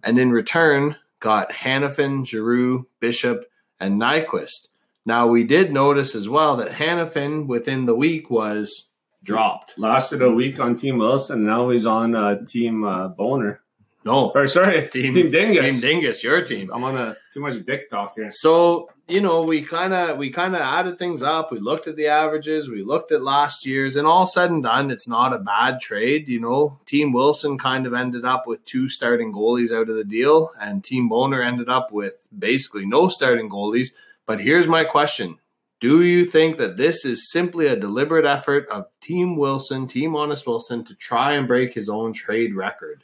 and 0.03 0.19
in 0.19 0.31
return 0.31 0.97
got 1.25 1.51
Hanifin, 1.51 2.23
Giroux, 2.23 2.87
Bishop, 2.99 3.45
and 3.79 3.99
Nyquist. 3.99 4.67
Now 5.07 5.25
we 5.25 5.43
did 5.43 5.73
notice 5.73 6.13
as 6.13 6.29
well 6.29 6.57
that 6.57 6.71
Hanifin 6.71 7.47
within 7.47 7.85
the 7.85 7.95
week 7.95 8.29
was 8.29 8.91
dropped. 9.23 9.73
Lasted 9.79 10.21
a 10.21 10.29
week 10.29 10.59
on 10.59 10.75
Team 10.75 10.99
Wilson. 10.99 11.43
Now 11.43 11.69
he's 11.69 11.87
on 11.87 12.13
uh, 12.15 12.45
Team 12.45 12.83
uh, 12.83 13.07
Boner. 13.07 13.61
No, 14.05 14.31
Or 14.35 14.45
sorry, 14.47 14.87
Team- 14.91 15.13
Team, 15.13 15.31
Dingus. 15.31 15.71
Team 15.71 15.81
Dingus, 15.81 16.23
your 16.23 16.43
team. 16.45 16.69
I'm 16.71 16.83
on 16.83 16.95
a 16.95 17.17
too 17.33 17.39
much 17.39 17.65
dick 17.65 17.89
talk 17.89 18.13
here. 18.15 18.29
So 18.31 18.89
you 19.07 19.21
know, 19.21 19.41
we 19.41 19.61
kind 19.63 19.93
of 19.93 20.17
we 20.17 20.29
kind 20.31 20.55
of 20.55 20.61
added 20.61 20.97
things 20.99 21.21
up. 21.23 21.51
We 21.51 21.59
looked 21.59 21.87
at 21.87 21.95
the 21.95 22.07
averages. 22.07 22.69
We 22.69 22.83
looked 22.83 23.11
at 23.11 23.23
last 23.23 23.65
year's, 23.65 23.95
and 23.95 24.05
all 24.07 24.27
said 24.27 24.51
and 24.51 24.63
done, 24.63 24.91
it's 24.91 25.07
not 25.07 25.33
a 25.33 25.39
bad 25.39 25.79
trade. 25.79 26.27
You 26.27 26.39
know, 26.39 26.79
Team 26.85 27.13
Wilson 27.13 27.57
kind 27.57 27.85
of 27.87 27.93
ended 27.93 28.25
up 28.25 28.45
with 28.47 28.63
two 28.65 28.87
starting 28.89 29.33
goalies 29.33 29.71
out 29.71 29.89
of 29.89 29.95
the 29.95 30.03
deal, 30.03 30.51
and 30.61 30.83
Team 30.83 31.09
Boner 31.09 31.41
ended 31.41 31.67
up 31.69 31.91
with 31.91 32.25
basically 32.37 32.85
no 32.85 33.09
starting 33.09 33.49
goalies. 33.49 33.89
But 34.27 34.39
here's 34.39 34.67
my 34.67 34.83
question: 34.83 35.37
Do 35.79 36.03
you 36.03 36.25
think 36.25 36.57
that 36.57 36.77
this 36.77 37.05
is 37.05 37.31
simply 37.31 37.65
a 37.67 37.75
deliberate 37.75 38.25
effort 38.25 38.67
of 38.69 38.85
Team 39.01 39.35
Wilson, 39.35 39.87
Team 39.87 40.15
Honest 40.15 40.45
Wilson, 40.47 40.83
to 40.85 40.95
try 40.95 41.33
and 41.33 41.47
break 41.47 41.73
his 41.73 41.89
own 41.89 42.13
trade 42.13 42.55
record? 42.55 43.03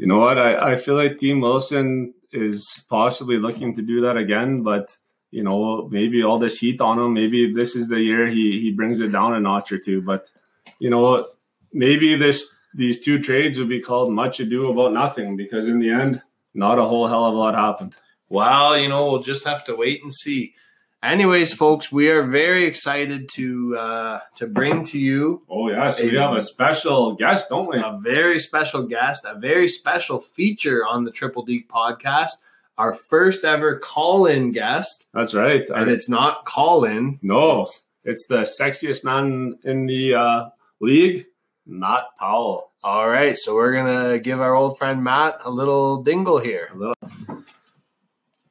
You 0.00 0.06
know 0.06 0.16
what? 0.16 0.38
I, 0.38 0.70
I 0.72 0.76
feel 0.76 0.94
like 0.94 1.18
Team 1.18 1.42
Wilson 1.42 2.14
is 2.32 2.82
possibly 2.88 3.36
looking 3.36 3.74
to 3.74 3.82
do 3.82 4.00
that 4.00 4.16
again, 4.16 4.62
but 4.62 4.96
you 5.30 5.42
know, 5.44 5.88
maybe 5.90 6.22
all 6.22 6.38
this 6.38 6.56
heat 6.56 6.80
on 6.80 6.98
him, 6.98 7.12
maybe 7.12 7.52
this 7.52 7.76
is 7.76 7.88
the 7.88 8.00
year 8.00 8.26
he 8.26 8.58
he 8.62 8.72
brings 8.72 9.00
it 9.00 9.12
down 9.12 9.34
a 9.34 9.40
notch 9.40 9.70
or 9.70 9.78
two. 9.78 10.00
But 10.00 10.30
you 10.78 10.88
know, 10.88 11.28
maybe 11.74 12.16
this 12.16 12.46
these 12.72 12.98
two 12.98 13.18
trades 13.18 13.58
would 13.58 13.68
be 13.68 13.82
called 13.82 14.10
much 14.10 14.40
ado 14.40 14.70
about 14.70 14.94
nothing 14.94 15.36
because 15.36 15.68
in 15.68 15.80
the 15.80 15.90
end, 15.90 16.22
not 16.54 16.78
a 16.78 16.84
whole 16.84 17.06
hell 17.06 17.26
of 17.26 17.34
a 17.34 17.36
lot 17.36 17.54
happened. 17.54 17.94
Well, 18.30 18.78
you 18.78 18.88
know, 18.88 19.10
we'll 19.10 19.22
just 19.22 19.44
have 19.44 19.66
to 19.66 19.76
wait 19.76 20.00
and 20.02 20.10
see. 20.10 20.54
Anyways, 21.02 21.54
folks, 21.54 21.90
we 21.90 22.10
are 22.10 22.22
very 22.24 22.64
excited 22.64 23.30
to 23.30 23.76
uh, 23.78 24.20
to 24.36 24.46
bring 24.46 24.84
to 24.84 24.98
you 24.98 25.42
Oh 25.48 25.70
yes, 25.70 26.00
we 26.02 26.14
have 26.16 26.34
a 26.36 26.42
special 26.42 27.14
guest, 27.14 27.48
don't 27.48 27.68
we? 27.70 27.78
a 27.78 27.98
very 28.02 28.38
special 28.38 28.86
guest, 28.86 29.24
a 29.26 29.38
very 29.38 29.66
special 29.66 30.20
feature 30.20 30.86
on 30.86 31.04
the 31.04 31.10
Triple 31.10 31.42
D 31.42 31.64
podcast. 31.66 32.28
Our 32.76 32.92
first 32.92 33.44
ever 33.44 33.78
call-in 33.78 34.52
guest, 34.52 35.06
That's 35.14 35.34
right. 35.34 35.66
and 35.70 35.90
it's 35.90 36.08
not 36.08 36.44
call-in. 36.46 37.18
no, 37.22 37.64
it's 38.04 38.26
the 38.26 38.40
sexiest 38.40 39.02
man 39.04 39.58
in 39.64 39.86
the 39.86 40.14
uh, 40.14 40.48
league, 40.80 41.26
Matt 41.66 42.04
Powell. 42.18 42.70
All 42.82 43.08
right, 43.08 43.36
so 43.36 43.54
we're 43.54 43.72
gonna 43.74 44.18
give 44.18 44.40
our 44.40 44.54
old 44.54 44.78
friend 44.78 45.02
Matt 45.04 45.38
a 45.44 45.50
little 45.50 46.02
dingle 46.02 46.38
here. 46.38 46.70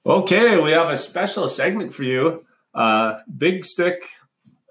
Okay, 0.10 0.60
we 0.60 0.72
have 0.72 0.90
a 0.90 0.98
special 0.98 1.48
segment 1.48 1.94
for 1.94 2.02
you. 2.02 2.44
Uh, 2.74 3.20
Big 3.38 3.64
Stick 3.64 4.10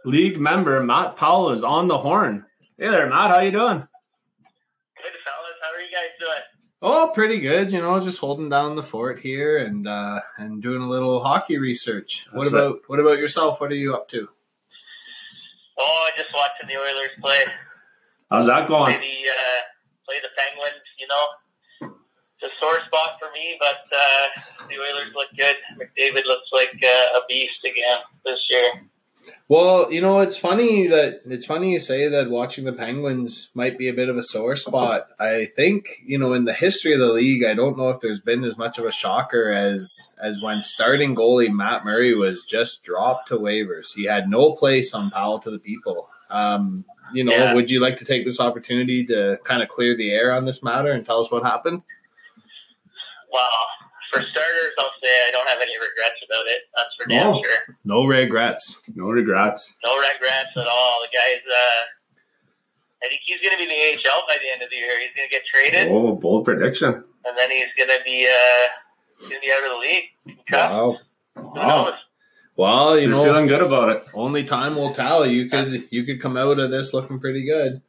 League 0.04 0.40
member 0.40 0.82
Matt 0.82 1.14
Powell 1.14 1.50
is 1.50 1.62
on 1.62 1.86
the 1.86 1.96
horn. 1.96 2.44
Hey 2.76 2.88
there, 2.90 3.08
Matt. 3.08 3.30
How 3.30 3.38
you 3.38 3.52
doing? 3.52 3.78
Good 3.78 5.12
fellas, 5.24 5.54
how 5.62 5.76
are 5.76 5.80
you 5.80 5.92
guys 5.92 6.08
doing? 6.18 6.42
Oh, 6.82 7.12
pretty 7.14 7.38
good. 7.38 7.70
You 7.70 7.80
know, 7.80 8.00
just 8.00 8.18
holding 8.18 8.48
down 8.48 8.74
the 8.74 8.82
fort 8.82 9.20
here 9.20 9.58
and 9.64 9.86
uh, 9.86 10.18
and 10.38 10.60
doing 10.60 10.82
a 10.82 10.88
little 10.88 11.22
hockey 11.22 11.58
research. 11.58 12.26
what 12.32 12.42
That's 12.42 12.54
about 12.54 12.78
what 12.88 12.98
about 12.98 13.18
yourself? 13.18 13.60
What 13.60 13.70
are 13.70 13.76
you 13.76 13.94
up 13.94 14.08
to? 14.08 14.28
Oh, 15.78 16.08
I 16.12 16.16
just 16.20 16.34
watching 16.34 16.66
the 16.66 16.80
Oilers 16.80 17.10
play. 17.20 17.44
How's 18.28 18.46
that 18.46 18.66
Play 18.66 18.76
going? 18.76 18.92
the 19.00 19.06
uh, 19.06 19.60
play 20.04 20.16
the 20.20 20.30
Penguins. 20.36 20.82
You 20.98 21.06
know, 21.06 21.24
it's 22.40 22.52
a 22.52 22.60
sore 22.60 22.78
spot 22.86 23.18
for 23.18 23.28
me, 23.34 23.56
but 23.58 23.84
uh, 23.94 24.42
the 24.68 24.74
Oilers 24.78 25.12
look 25.14 25.28
good. 25.36 25.56
McDavid 25.76 26.24
looks 26.26 26.48
like 26.52 26.80
uh, 26.82 27.18
a 27.18 27.20
beast 27.28 27.58
again 27.64 27.98
this 28.24 28.38
year. 28.50 28.70
Well, 29.48 29.92
you 29.92 30.00
know, 30.00 30.20
it's 30.20 30.38
funny 30.38 30.86
that 30.86 31.20
it's 31.26 31.44
funny 31.44 31.72
you 31.72 31.78
say 31.78 32.08
that 32.08 32.30
watching 32.30 32.64
the 32.64 32.72
Penguins 32.72 33.50
might 33.54 33.76
be 33.76 33.88
a 33.88 33.92
bit 33.92 34.08
of 34.08 34.16
a 34.16 34.22
sore 34.22 34.56
spot. 34.56 35.08
I 35.18 35.46
think, 35.54 35.86
you 36.06 36.18
know, 36.18 36.32
in 36.32 36.44
the 36.44 36.54
history 36.54 36.94
of 36.94 37.00
the 37.00 37.12
league, 37.12 37.44
I 37.44 37.52
don't 37.54 37.76
know 37.76 37.90
if 37.90 38.00
there's 38.00 38.20
been 38.20 38.44
as 38.44 38.56
much 38.56 38.78
of 38.78 38.84
a 38.86 38.92
shocker 38.92 39.50
as 39.50 40.14
as 40.22 40.40
when 40.40 40.62
starting 40.62 41.14
goalie 41.14 41.52
Matt 41.52 41.84
Murray 41.84 42.14
was 42.14 42.44
just 42.44 42.82
dropped 42.84 43.28
to 43.28 43.34
waivers. 43.38 43.92
He 43.94 44.04
had 44.04 44.30
no 44.30 44.52
place 44.52 44.94
on 44.94 45.10
Powell 45.10 45.40
to 45.40 45.50
the 45.50 45.58
people. 45.58 46.08
Um, 46.30 46.84
you 47.12 47.24
know, 47.24 47.32
Yeah. 47.32 47.54
would 47.54 47.70
you 47.70 47.80
like 47.80 47.96
to 47.96 48.04
take 48.04 48.24
this 48.24 48.40
opportunity 48.40 49.04
to 49.06 49.38
kind 49.44 49.62
of 49.62 49.68
clear 49.68 49.96
the 49.96 50.10
air 50.10 50.32
on 50.32 50.44
this 50.46 50.62
matter 50.62 50.92
and 50.92 51.04
tell 51.04 51.20
us 51.20 51.30
what 51.30 51.42
happened? 51.42 51.82
Well, 53.32 53.50
for 54.12 54.22
starters, 54.22 54.72
I'll 54.78 54.90
say 55.02 55.08
I 55.28 55.30
don't 55.32 55.48
have 55.48 55.60
any 55.60 55.74
regrets 55.76 56.20
about 56.26 56.46
it. 56.46 56.62
That's 56.76 56.88
for 56.98 57.08
damn 57.08 57.32
No. 57.32 57.42
sure. 57.42 57.76
No 57.84 58.04
regrets. 58.06 58.80
No 58.94 59.06
regrets. 59.08 59.74
No 59.84 59.96
regrets 59.96 60.56
at 60.56 60.66
all. 60.66 61.00
The 61.02 61.08
guy's. 61.16 61.42
Uh, 61.46 61.84
I 63.04 63.08
think 63.08 63.20
he's 63.24 63.38
going 63.40 63.52
to 63.52 63.58
be 63.58 63.64
in 63.64 63.68
the 63.68 64.08
AHL 64.10 64.22
by 64.26 64.36
the 64.42 64.50
end 64.52 64.62
of 64.62 64.70
the 64.70 64.76
year. 64.76 64.98
He's 65.00 65.10
going 65.16 65.28
to 65.28 65.32
get 65.32 65.42
traded, 65.54 65.88
Oh, 65.92 66.14
bold 66.16 66.44
prediction. 66.44 66.94
and 67.24 67.36
then 67.38 67.50
he's 67.50 67.68
going 67.76 67.90
to 67.96 68.02
be 68.04 68.26
uh, 68.26 68.68
he's 69.20 69.28
going 69.28 69.40
to 69.40 69.46
be 69.46 69.52
out 69.52 69.64
of 69.64 69.70
the 69.72 69.78
league. 69.78 70.38
Cup. 70.46 70.70
Wow. 70.72 70.98
Who 71.36 71.42
Wow. 71.54 71.84
knows? 71.84 71.94
Well, 72.56 72.96
you 72.98 73.02
You're 73.08 73.10
know, 73.16 73.22
feeling 73.24 73.46
good 73.46 73.62
about 73.62 73.90
it. 73.90 74.02
only 74.14 74.42
time 74.42 74.74
will 74.74 74.92
tell. 74.92 75.24
You 75.24 75.48
could 75.48 75.86
you 75.92 76.02
could 76.04 76.20
come 76.20 76.36
out 76.36 76.58
of 76.58 76.70
this 76.72 76.92
looking 76.92 77.20
pretty 77.20 77.44
good. 77.44 77.82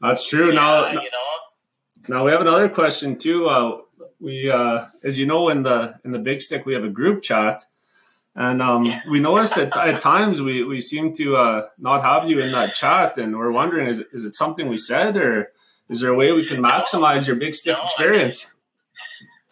That's 0.00 0.26
true. 0.26 0.48
Yeah, 0.48 0.54
Now, 0.54 0.88
you 0.88 0.94
know. 0.94 2.08
now 2.08 2.24
we 2.24 2.30
have 2.32 2.40
another 2.40 2.70
question 2.70 3.18
too. 3.18 3.46
Uh, 3.48 3.80
we, 4.20 4.50
uh, 4.50 4.86
as 5.02 5.18
you 5.18 5.26
know, 5.26 5.48
in 5.48 5.62
the 5.62 5.98
in 6.04 6.12
the 6.12 6.18
Big 6.18 6.40
Stick, 6.40 6.66
we 6.66 6.74
have 6.74 6.84
a 6.84 6.88
group 6.88 7.22
chat, 7.22 7.64
and 8.34 8.60
um, 8.62 8.92
we 9.10 9.20
noticed 9.20 9.54
that 9.56 9.76
at 9.76 10.00
times 10.00 10.40
we 10.42 10.62
we 10.64 10.80
seem 10.80 11.12
to 11.14 11.36
uh, 11.36 11.68
not 11.78 12.02
have 12.02 12.28
you 12.28 12.40
in 12.40 12.52
that 12.52 12.74
chat, 12.74 13.16
and 13.18 13.36
we're 13.36 13.52
wondering 13.52 13.88
is 13.88 13.98
it, 13.98 14.08
is 14.12 14.24
it 14.24 14.34
something 14.34 14.68
we 14.68 14.76
said, 14.78 15.16
or 15.16 15.52
is 15.88 16.00
there 16.00 16.10
a 16.10 16.16
way 16.16 16.32
we 16.32 16.46
can 16.46 16.62
maximize 16.62 17.26
your 17.26 17.36
Big 17.36 17.54
Stick 17.54 17.76
No, 17.76 17.84
experience? 17.84 18.46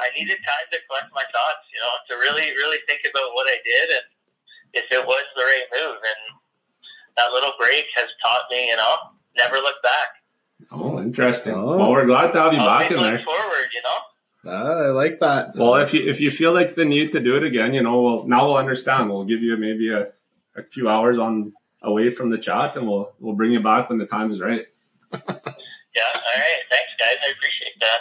I 0.00 0.08
needed 0.18 0.36
time 0.44 0.66
to 0.72 0.78
collect 0.88 1.14
my 1.14 1.22
thoughts, 1.22 1.64
you 1.72 1.80
know, 1.80 1.94
to 2.10 2.14
really, 2.20 2.50
really 2.50 2.78
think 2.86 3.02
about 3.08 3.32
what 3.32 3.46
I 3.46 3.56
did 3.64 3.90
and 3.90 4.04
if 4.74 4.90
it 4.90 5.06
was 5.06 5.24
the 5.36 5.42
right 5.42 5.66
move. 5.72 5.96
And 5.96 6.20
that 7.16 7.32
little 7.32 7.52
break 7.58 7.86
has 7.94 8.08
taught 8.20 8.42
me, 8.50 8.66
you 8.68 8.76
know, 8.76 8.96
never 9.36 9.56
look 9.56 9.80
back. 9.82 10.18
Oh, 10.72 10.98
interesting. 11.00 11.54
Oh. 11.54 11.78
Well, 11.78 11.92
we're 11.92 12.06
glad 12.06 12.32
to 12.32 12.40
have 12.40 12.52
you 12.52 12.58
Always 12.58 12.88
back 12.88 12.90
in 12.90 12.96
look 12.98 13.06
there. 13.06 13.24
forward, 13.24 13.68
you 13.72 13.82
know. 13.86 13.98
Ah, 14.46 14.50
I 14.50 14.88
like 14.88 15.20
that. 15.20 15.54
Well, 15.56 15.76
if 15.76 15.94
you 15.94 16.08
if 16.08 16.20
you 16.20 16.30
feel 16.30 16.52
like 16.52 16.74
the 16.74 16.84
need 16.84 17.12
to 17.12 17.20
do 17.20 17.36
it 17.36 17.44
again, 17.44 17.74
you 17.74 17.82
know, 17.82 18.02
we'll, 18.02 18.28
now 18.28 18.46
we'll 18.46 18.56
understand. 18.56 19.10
We'll 19.10 19.24
give 19.24 19.42
you 19.42 19.56
maybe 19.56 19.90
a, 19.90 20.08
a 20.56 20.62
few 20.70 20.88
hours 20.88 21.18
on 21.18 21.52
away 21.82 22.10
from 22.10 22.30
the 22.30 22.38
chat, 22.38 22.76
and 22.76 22.86
we'll 22.86 23.12
we'll 23.20 23.34
bring 23.34 23.52
you 23.52 23.60
back 23.60 23.88
when 23.88 23.98
the 23.98 24.06
time 24.06 24.30
is 24.30 24.40
right. 24.40 24.66
Yeah, 25.96 26.02
all 26.12 26.40
right. 26.40 26.62
Thanks, 26.70 26.92
guys. 26.98 27.18
I 27.24 27.30
appreciate 27.30 27.80
that. 27.80 28.00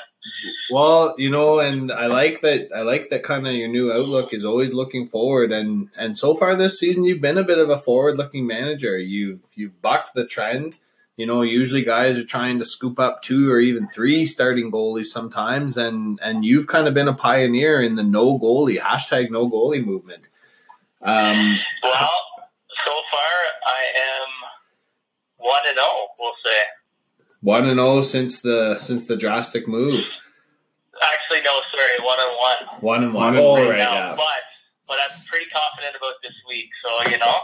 Well, 0.72 1.14
you 1.20 1.30
know, 1.30 1.60
and 1.60 1.92
I 1.92 2.08
like 2.08 2.42
that. 2.42 2.70
I 2.76 2.82
like 2.82 3.10
that 3.10 3.24
kind 3.24 3.48
of 3.48 3.54
your 3.54 3.68
new 3.68 3.92
outlook 3.92 4.34
is 4.34 4.44
always 4.44 4.74
looking 4.74 5.08
forward, 5.08 5.52
and 5.52 5.90
and 5.96 6.18
so 6.18 6.36
far 6.36 6.56
this 6.56 6.80
season 6.80 7.04
you've 7.04 7.22
been 7.22 7.38
a 7.38 7.44
bit 7.44 7.60
of 7.60 7.70
a 7.70 7.78
forward-looking 7.78 8.48
manager. 8.48 8.98
You've 8.98 9.42
you've 9.54 9.80
bucked 9.82 10.16
the 10.16 10.26
trend. 10.26 10.80
You 11.16 11.28
know, 11.28 11.44
usually 11.44 11.84
guys 11.84 12.18
are 12.18 12.26
trying 12.26 12.58
to 12.60 12.66
scoop 12.66 13.00
up 13.00 13.22
two 13.22 13.52
or 13.52 13.60
even 13.60 13.88
three 13.88 14.26
starting 14.26 14.72
goalies 14.72 15.06
sometimes, 15.08 15.78
and 15.78 16.20
and 16.24 16.44
you've 16.44 16.66
kind 16.68 16.88
of 16.88 16.94
been 16.96 17.08
a 17.08 17.14
pioneer 17.14 17.82
in 17.82 17.96
the 17.96 18.04
no 18.04 18.40
goalie 18.40 18.80
hashtag 18.80 19.30
no 19.30 19.48
goalie 19.50 19.86
movement. 19.86 20.30
Um, 21.04 21.60
Well, 21.84 22.10
so 22.86 22.92
far 23.12 23.32
I 23.68 23.84
am 24.22 24.28
one 25.38 25.62
and 25.68 25.76
zero. 25.76 26.08
We'll 26.20 26.32
say. 26.44 26.62
one 27.42 27.66
and 27.66 27.78
zero 27.78 28.02
since 28.02 28.42
the 28.42 28.80
since 28.80 29.06
the 29.06 29.16
drastic 29.16 29.68
move. 29.68 30.06
Actually, 31.14 31.42
no, 31.44 31.60
sorry, 31.72 32.06
one 32.06 32.18
and 32.20 32.38
one. 32.38 32.82
One 32.82 33.04
and 33.04 33.14
One 33.14 33.24
one. 33.26 33.36
and 33.36 33.44
Oh, 33.46 33.52
one 33.52 33.68
right, 33.70 33.78
now, 33.78 33.94
yeah. 33.94 34.14
but 34.16 34.44
but 34.88 34.98
I'm 35.04 35.20
pretty 35.28 35.46
confident 35.52 35.96
about 35.96 36.14
this 36.24 36.34
week. 36.50 36.70
So 36.84 37.12
you 37.12 37.18
know, 37.20 37.36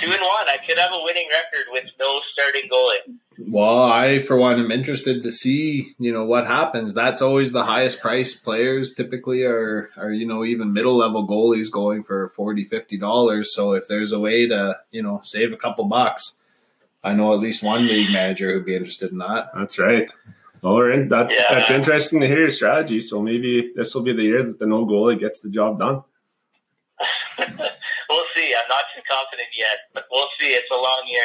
two 0.00 0.10
and 0.10 0.20
one. 0.20 0.48
I 0.48 0.58
could 0.66 0.78
have 0.78 0.92
a 0.92 1.00
winning 1.02 1.28
record 1.30 1.66
with 1.72 1.84
no 1.98 2.20
starting 2.32 2.68
goalie. 2.70 3.16
Well, 3.48 3.82
I 3.82 4.18
for 4.18 4.36
one 4.36 4.58
am 4.58 4.70
interested 4.70 5.22
to 5.22 5.32
see, 5.32 5.88
you 5.98 6.12
know, 6.12 6.24
what 6.24 6.46
happens. 6.46 6.92
That's 6.92 7.22
always 7.22 7.52
the 7.52 7.64
highest 7.64 8.00
priced 8.00 8.44
players 8.44 8.94
typically 8.94 9.44
are 9.44 9.90
are, 9.96 10.12
you 10.12 10.26
know, 10.26 10.44
even 10.44 10.72
middle 10.72 10.96
level 10.96 11.26
goalies 11.26 11.70
going 11.70 12.02
for 12.02 12.28
40 12.28 12.64
50 12.64 12.98
dollars. 12.98 13.54
So 13.54 13.72
if 13.72 13.88
there's 13.88 14.12
a 14.12 14.20
way 14.20 14.46
to, 14.48 14.76
you 14.90 15.02
know, 15.02 15.20
save 15.24 15.52
a 15.52 15.56
couple 15.56 15.84
bucks, 15.86 16.40
I 17.02 17.14
know 17.14 17.32
at 17.32 17.40
least 17.40 17.62
one 17.62 17.86
league 17.86 18.10
manager 18.12 18.52
who'd 18.52 18.66
be 18.66 18.76
interested 18.76 19.10
in 19.10 19.18
that. 19.18 19.48
That's 19.54 19.78
right. 19.78 20.10
Well, 20.60 20.74
we're 20.74 20.90
in, 20.90 21.08
that's 21.08 21.34
Yeah. 21.34 21.54
that's 21.54 21.70
interesting 21.70 22.20
to 22.20 22.26
hear 22.26 22.40
your 22.40 22.50
strategy. 22.50 23.00
So 23.00 23.22
maybe 23.22 23.72
this 23.74 23.94
will 23.94 24.02
be 24.02 24.12
the 24.12 24.22
year 24.24 24.42
that 24.42 24.58
the 24.58 24.66
no 24.66 24.84
goalie 24.84 25.18
gets 25.18 25.40
the 25.40 25.48
job 25.48 25.78
done. 25.78 26.02
too 29.00 29.14
confident 29.14 29.48
yet, 29.56 29.78
but 29.94 30.04
we'll 30.10 30.28
see. 30.38 30.48
It's 30.48 30.70
a 30.70 30.74
long 30.74 31.02
year. 31.06 31.22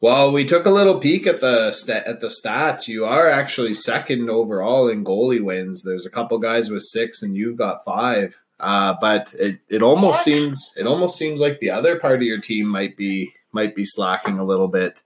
Well, 0.00 0.32
we 0.32 0.44
took 0.44 0.66
a 0.66 0.70
little 0.70 0.98
peek 0.98 1.26
at 1.28 1.40
the 1.40 1.70
sta- 1.70 2.02
at 2.06 2.20
the 2.20 2.26
stats. 2.26 2.88
You 2.88 3.04
are 3.04 3.28
actually 3.28 3.74
second 3.74 4.28
overall 4.30 4.88
in 4.88 5.04
goalie 5.04 5.42
wins. 5.42 5.84
There's 5.84 6.06
a 6.06 6.10
couple 6.10 6.38
guys 6.38 6.70
with 6.70 6.82
six, 6.82 7.22
and 7.22 7.36
you've 7.36 7.56
got 7.56 7.84
five. 7.84 8.36
Uh, 8.58 8.94
but 9.00 9.34
it, 9.38 9.58
it 9.68 9.82
almost 9.82 10.18
What? 10.18 10.24
seems 10.24 10.72
it 10.76 10.86
almost 10.86 11.18
seems 11.18 11.40
like 11.40 11.60
the 11.60 11.70
other 11.70 11.98
part 11.98 12.16
of 12.16 12.22
your 12.22 12.40
team 12.40 12.66
might 12.66 12.96
be 12.96 13.32
might 13.52 13.74
be 13.76 13.84
slacking 13.84 14.38
a 14.38 14.44
little 14.44 14.68
bit. 14.68 15.02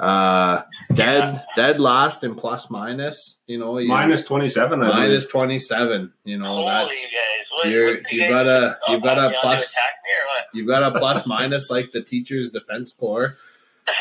Uh, 0.00 0.62
dead, 0.94 1.44
dead 1.56 1.78
last 1.78 2.24
in 2.24 2.34
plus 2.34 2.70
minus. 2.70 3.40
You 3.46 3.58
know, 3.58 3.76
you, 3.78 3.86
Minus 3.88 4.24
27. 4.24 4.80
I 4.80 4.86
believe. 4.86 4.94
minus 4.98 5.26
twenty 5.26 5.58
seven. 5.58 6.12
You 6.24 6.38
know, 6.38 6.46
Holy 6.54 6.64
that's! 6.66 7.06
What, 7.52 7.68
you're 7.68 7.94
what 7.96 8.04
do 8.08 8.16
you 8.16 8.22
guys- 8.22 8.30
got 8.30 8.46
a 8.46 8.78
you've 8.88 9.02
got 9.02 9.18
a 9.18 9.36
plus 9.40 9.64
attack 9.68 9.94
me 10.04 10.10
or 10.12 10.26
what? 10.28 10.46
you've 10.54 10.66
got 10.66 10.82
a 10.96 10.98
plus 10.98 11.26
minus 11.36 11.68
like 11.68 11.92
the 11.92 12.00
teachers 12.02 12.48
defense 12.50 12.96
corps, 12.96 13.34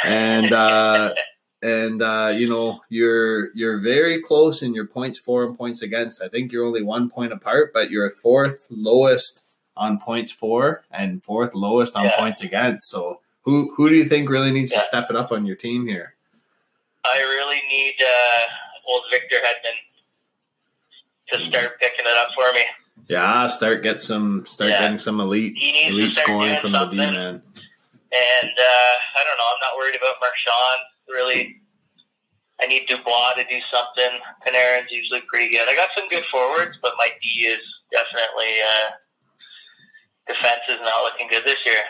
and 0.05 0.53
uh, 0.53 1.13
and 1.61 2.01
uh, 2.01 2.31
you 2.33 2.47
know 2.47 2.79
you're 2.89 3.53
you're 3.53 3.79
very 3.81 4.21
close 4.21 4.61
in 4.61 4.73
your 4.73 4.85
points 4.87 5.19
for 5.19 5.43
and 5.43 5.57
points 5.57 5.81
against. 5.81 6.21
I 6.21 6.29
think 6.29 6.51
you're 6.53 6.65
only 6.65 6.83
one 6.83 7.09
point 7.09 7.33
apart, 7.33 7.71
but 7.73 7.89
you're 7.91 8.09
fourth 8.09 8.67
lowest 8.69 9.43
on 9.75 9.99
points 9.99 10.31
for 10.31 10.83
and 10.91 11.23
fourth 11.23 11.53
lowest 11.55 11.95
on 11.97 12.05
Yeah. 12.05 12.17
points 12.19 12.41
against. 12.43 12.89
So 12.89 13.19
who 13.41 13.73
who 13.75 13.89
do 13.89 13.95
you 13.95 14.05
think 14.05 14.29
really 14.29 14.51
needs 14.51 14.73
to 14.73 14.79
step 14.81 15.07
it 15.09 15.15
up 15.15 15.31
on 15.31 15.45
your 15.45 15.55
team 15.55 15.87
here? 15.87 16.15
I 17.05 17.17
really 17.19 17.61
need 17.69 17.95
uh, 18.01 18.91
old 18.91 19.03
Victor 19.11 19.37
Hedman 19.37 19.77
to 21.31 21.49
start 21.49 21.79
picking 21.79 22.05
it 22.05 22.17
up 22.17 22.29
for 22.35 22.51
me. 22.53 22.61
Yeah, 23.07 23.47
start 23.47 23.81
get 23.83 24.01
some 24.01 24.45
start 24.45 24.71
Yeah. 24.71 24.81
getting 24.81 24.97
some 24.99 25.19
elite 25.19 25.55
elite 25.87 26.13
scoring 26.13 26.55
from 26.59 26.73
the 26.73 26.85
D 26.85 26.97
something. 26.97 26.97
man. 26.97 27.41
And 28.11 28.49
uh, 28.51 28.93
I 29.17 29.21
don't 29.23 29.37
know. 29.37 29.49
I'm 29.53 29.61
not 29.61 29.77
worried 29.77 29.95
about 29.95 30.15
Marchand. 30.19 30.81
Really, 31.07 31.61
I 32.61 32.67
need 32.67 32.87
Dubois 32.87 33.33
to 33.37 33.43
do 33.49 33.59
something. 33.71 34.19
Panarin's 34.45 34.91
usually 34.91 35.21
pretty 35.27 35.49
good. 35.49 35.67
I 35.69 35.75
got 35.75 35.89
some 35.95 36.09
good 36.09 36.25
forwards, 36.25 36.77
but 36.81 36.93
my 36.97 37.09
D 37.21 37.27
is 37.45 37.61
definitely 37.91 38.51
uh, 38.61 38.89
defense 40.27 40.61
is 40.69 40.79
not 40.81 41.03
looking 41.03 41.27
good 41.29 41.43
this 41.45 41.59
year. 41.65 41.81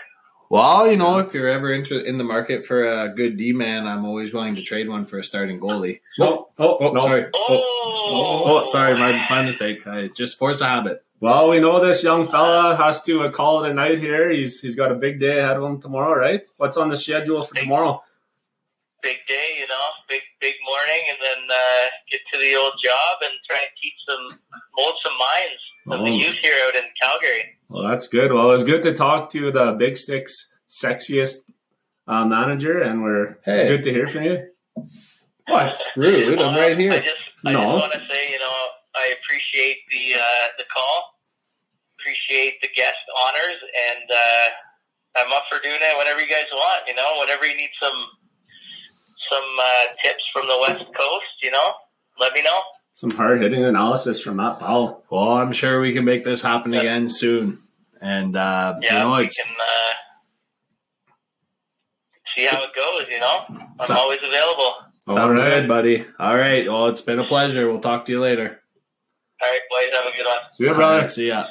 Well, 0.50 0.90
you 0.90 0.98
know, 0.98 1.20
if 1.20 1.32
you're 1.34 1.48
ever 1.48 1.72
inter- 1.72 2.00
in 2.00 2.18
the 2.18 2.24
market 2.24 2.66
for 2.66 2.84
a 2.84 3.10
good 3.14 3.38
D 3.38 3.54
man, 3.54 3.86
I'm 3.86 4.04
always 4.04 4.34
willing 4.34 4.56
to 4.56 4.64
trade 4.64 4.90
one 4.90 5.06
for 5.06 5.20
a 5.20 5.24
starting 5.24 5.60
goalie. 5.60 6.02
No, 6.18 6.50
oh, 6.58 6.78
Oh, 6.80 6.92
no. 6.92 7.02
sorry. 7.02 7.26
Oh, 7.36 7.76
Oh, 8.12 8.44
oh, 8.46 8.64
sorry, 8.64 8.96
my, 8.96 9.12
my 9.30 9.44
mistake. 9.44 9.86
I 9.86 10.08
just 10.08 10.40
force 10.40 10.62
a 10.62 10.66
habit. 10.68 11.04
Well, 11.20 11.50
we 11.50 11.60
know 11.60 11.80
this 11.86 12.04
young 12.04 12.26
fella 12.26 12.76
has 12.76 13.04
to 13.04 13.22
uh, 13.24 13.30
call 13.30 13.64
it 13.64 13.70
a 13.70 13.74
night 13.74 14.00
here. 14.00 14.32
He's 14.32 14.60
he's 14.62 14.76
got 14.76 14.92
a 14.92 14.96
big 14.96 15.20
day 15.20 15.38
ahead 15.40 15.58
of 15.58 15.64
him 15.64 15.80
tomorrow, 15.80 16.18
right? 16.18 16.42
What's 16.58 16.78
on 16.78 16.90
the 16.90 16.98
schedule 16.98 17.44
for 17.44 17.54
tomorrow? 17.56 18.02
big 19.04 19.18
day, 19.30 19.56
you 19.60 19.68
know, 19.68 19.86
big 20.10 20.22
big 20.42 20.56
morning, 20.66 21.04
and 21.10 21.18
then 21.22 21.44
uh, 21.50 21.86
get 22.12 22.20
to 22.34 22.40
the 22.40 22.56
old 22.56 22.74
job 22.84 23.18
and 23.24 23.32
try 23.48 23.60
and 23.60 23.70
teach 23.82 23.94
some 24.10 24.40
mold 24.78 24.96
some 25.06 25.14
minds 25.14 25.62
of 26.00 26.06
the 26.06 26.12
Oh. 26.12 26.18
youth 26.18 26.38
here 26.42 26.56
out 26.68 26.76
in 26.76 26.84
Calgary. 27.02 27.59
Well, 27.70 27.88
that's 27.88 28.08
good. 28.08 28.32
Well, 28.34 28.46
it 28.50 28.52
was 28.52 28.64
good 28.64 28.82
to 28.84 28.94
talk 28.94 29.30
to 29.32 29.52
the 29.52 29.74
Big 29.74 29.96
Six 29.96 30.52
sexiest 30.70 31.50
uh, 32.08 32.26
manager, 32.26 32.82
and 32.82 33.04
we're 33.04 33.38
Hey. 33.46 33.68
good 33.68 33.84
to 33.84 33.92
hear 33.92 34.08
from 34.08 34.24
you. 34.24 34.50
What? 35.48 35.80
Rude, 35.96 36.42
I'm 36.42 36.56
right 36.56 36.72
I 36.74 36.76
here. 36.76 37.00
just 37.02 37.18
I 37.46 37.54
No. 37.54 37.60
just 37.78 37.90
want 37.90 37.94
to 37.94 38.08
say, 38.10 38.32
you 38.32 38.40
know, 38.40 38.54
I 38.96 39.16
appreciate 39.22 39.78
the 39.92 40.16
uh, 40.20 40.48
the 40.58 40.66
call, 40.74 41.20
appreciate 42.00 42.60
the 42.62 42.70
guest 42.76 42.98
honors, 43.26 43.62
and 43.92 44.10
uh, 44.12 44.50
I'm 45.22 45.32
up 45.34 45.44
for 45.52 45.62
doing 45.62 45.78
it 45.80 45.98
whenever 45.98 46.22
you 46.22 46.30
guys 46.30 46.46
want. 46.52 46.88
You 46.88 46.96
know, 46.96 47.18
whenever 47.20 47.46
you 47.46 47.56
need 47.56 47.72
some 47.82 48.06
some 49.32 49.50
uh, 49.60 49.86
tips 50.04 50.24
from 50.34 50.48
the 50.48 50.58
West 50.68 50.86
Coast, 50.98 51.34
you 51.44 51.52
know, 51.52 51.74
let 52.20 52.34
me 52.34 52.42
know. 52.44 52.62
Some 52.94 53.12
hard 53.12 53.42
hitting 53.42 53.64
analysis 53.64 54.20
from 54.22 54.38
Matt 54.38 54.60
Powell. 54.60 55.06
Well, 55.10 55.32
I'm 55.38 55.52
sure 55.54 55.80
we 55.80 55.94
can 55.94 56.04
make 56.04 56.24
this 56.26 56.42
happen 56.42 56.74
again 56.74 57.08
soon. 57.08 57.58
And, 58.02 58.36
uh, 58.36 58.78
Yeah, 58.82 58.94
you 58.94 59.00
know, 59.10 59.16
we 59.18 59.26
it's 59.26 59.42
can 59.48 59.56
uh, 59.60 61.14
see 62.36 62.46
how 62.46 62.64
it 62.64 62.76
goes. 62.76 63.10
You 63.10 63.20
know, 63.20 63.40
I'm 63.80 63.86
So- 63.86 63.96
always 63.96 64.20
available. 64.22 64.76
Sounds 65.08 65.40
right. 65.40 65.50
good, 65.62 65.68
buddy. 65.68 66.06
All 66.20 66.36
right. 66.38 66.68
Well, 66.70 66.86
it's 66.88 67.02
been 67.02 67.18
a 67.20 67.24
pleasure. 67.26 67.68
We'll 67.68 67.80
talk 67.82 68.06
to 68.06 68.12
you 68.12 68.20
later. 68.20 68.60
All 69.42 69.50
right, 69.50 69.60
boys, 69.72 69.94
have 69.94 70.14
a 70.14 70.16
good 70.16 70.26
one. 70.26 70.38
See 70.52 70.64
you, 70.66 70.74
brother. 70.74 71.00
right, 71.00 71.10
see 71.12 71.28
ya. 71.30 71.46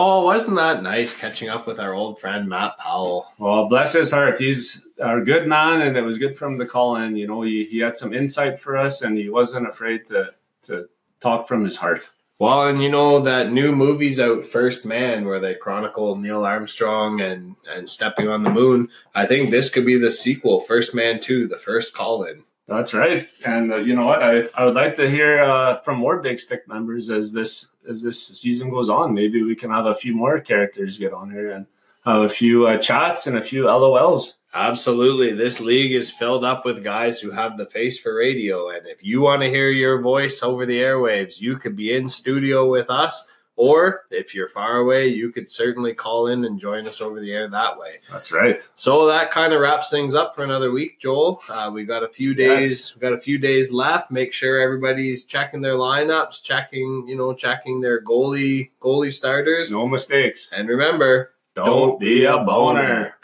Oh, 0.00 0.22
wasn't 0.24 0.56
that 0.58 0.84
nice 0.84 1.18
catching 1.18 1.48
up 1.48 1.66
with 1.66 1.80
our 1.80 1.92
old 1.92 2.20
friend 2.20 2.48
Matt 2.48 2.78
Powell? 2.78 3.26
Well, 3.38 3.68
bless 3.68 3.94
his 3.94 4.12
heart. 4.12 4.38
He's 4.38 4.86
a 4.98 5.20
good 5.20 5.48
man, 5.48 5.80
and 5.80 5.96
it 5.96 6.02
was 6.02 6.18
good 6.18 6.38
for 6.38 6.46
him 6.46 6.56
to 6.60 6.66
call 6.66 6.94
in. 6.96 7.16
You 7.16 7.26
know, 7.26 7.42
he, 7.42 7.64
he 7.64 7.80
had 7.80 7.96
some 7.96 8.14
insight 8.14 8.60
for 8.60 8.76
us, 8.76 9.02
and 9.02 9.18
he 9.18 9.28
wasn't 9.28 9.68
afraid 9.68 10.06
to 10.06 10.30
to 10.62 10.88
talk 11.18 11.48
from 11.48 11.64
his 11.64 11.76
heart. 11.76 12.08
Well, 12.38 12.68
and 12.68 12.80
you 12.80 12.88
know 12.88 13.18
that 13.18 13.50
new 13.50 13.74
movie's 13.74 14.20
out, 14.20 14.44
First 14.44 14.86
Man, 14.86 15.26
where 15.26 15.40
they 15.40 15.56
chronicle 15.56 16.14
Neil 16.14 16.44
Armstrong 16.44 17.20
and 17.20 17.56
and 17.68 17.88
stepping 17.88 18.28
on 18.28 18.44
the 18.44 18.50
moon. 18.50 18.88
I 19.16 19.26
think 19.26 19.50
this 19.50 19.68
could 19.68 19.84
be 19.84 19.98
the 19.98 20.12
sequel, 20.12 20.60
First 20.60 20.94
Man 20.94 21.18
Two, 21.18 21.48
the 21.48 21.58
first 21.58 21.92
call 21.92 22.22
in. 22.22 22.44
That's 22.68 22.92
right. 22.92 23.26
And 23.46 23.72
uh, 23.72 23.76
you 23.76 23.96
know 23.96 24.04
what? 24.04 24.22
I, 24.22 24.44
I 24.54 24.66
would 24.66 24.74
like 24.74 24.94
to 24.96 25.10
hear 25.10 25.42
uh, 25.42 25.76
from 25.80 25.98
more 25.98 26.20
Big 26.20 26.38
Stick 26.38 26.68
members 26.68 27.08
as 27.08 27.32
this 27.32 27.70
as 27.88 28.02
this 28.02 28.22
season 28.26 28.68
goes 28.68 28.90
on. 28.90 29.14
Maybe 29.14 29.42
we 29.42 29.56
can 29.56 29.70
have 29.70 29.86
a 29.86 29.94
few 29.94 30.14
more 30.14 30.38
characters 30.38 30.98
get 30.98 31.14
on 31.14 31.30
here 31.30 31.50
and 31.50 31.66
have 32.04 32.22
a 32.22 32.28
few 32.28 32.66
uh, 32.66 32.76
chats 32.76 33.26
and 33.26 33.38
a 33.38 33.42
few 33.42 33.64
LOLs. 33.64 34.34
Absolutely. 34.54 35.32
This 35.32 35.60
league 35.60 35.92
is 35.92 36.10
filled 36.10 36.44
up 36.44 36.66
with 36.66 36.84
guys 36.84 37.20
who 37.20 37.30
have 37.30 37.56
the 37.56 37.66
face 37.66 37.98
for 37.98 38.14
radio. 38.14 38.68
And 38.68 38.86
if 38.86 39.02
you 39.02 39.22
want 39.22 39.42
to 39.42 39.50
hear 39.50 39.70
your 39.70 40.02
voice 40.02 40.42
over 40.42 40.66
the 40.66 40.78
airwaves, 40.78 41.40
you 41.40 41.56
could 41.56 41.76
be 41.76 41.94
in 41.94 42.06
studio 42.06 42.70
with 42.70 42.90
us. 42.90 43.26
Or 43.58 44.04
if 44.12 44.36
you're 44.36 44.46
far 44.46 44.76
away, 44.76 45.08
you 45.08 45.32
could 45.32 45.50
certainly 45.50 45.92
call 45.92 46.28
in 46.28 46.44
and 46.44 46.60
join 46.60 46.86
us 46.86 47.00
over 47.00 47.18
the 47.18 47.32
air 47.32 47.48
that 47.48 47.76
way. 47.76 47.96
That's 48.08 48.30
right. 48.30 48.66
So 48.76 49.08
that 49.08 49.32
kind 49.32 49.52
of 49.52 49.60
wraps 49.60 49.90
things 49.90 50.14
up 50.14 50.36
for 50.36 50.44
another 50.44 50.70
week, 50.70 51.00
Joel. 51.00 51.42
Uh, 51.50 51.68
we 51.74 51.84
got 51.84 52.04
a 52.04 52.08
few 52.08 52.34
days. 52.34 52.70
Yes. 52.70 52.94
We 52.94 53.00
got 53.00 53.14
a 53.14 53.20
few 53.20 53.36
days 53.36 53.72
left. 53.72 54.12
Make 54.12 54.32
sure 54.32 54.60
everybody's 54.60 55.24
checking 55.24 55.60
their 55.60 55.72
lineups, 55.72 56.40
checking 56.40 57.08
you 57.08 57.16
know, 57.16 57.34
checking 57.34 57.80
their 57.80 58.00
goalie 58.00 58.70
goalie 58.80 59.12
starters. 59.12 59.72
No 59.72 59.88
mistakes. 59.88 60.52
And 60.54 60.68
remember, 60.68 61.32
Don't 61.56 61.98
be 61.98 62.26
a 62.26 62.38
boner. 62.38 63.16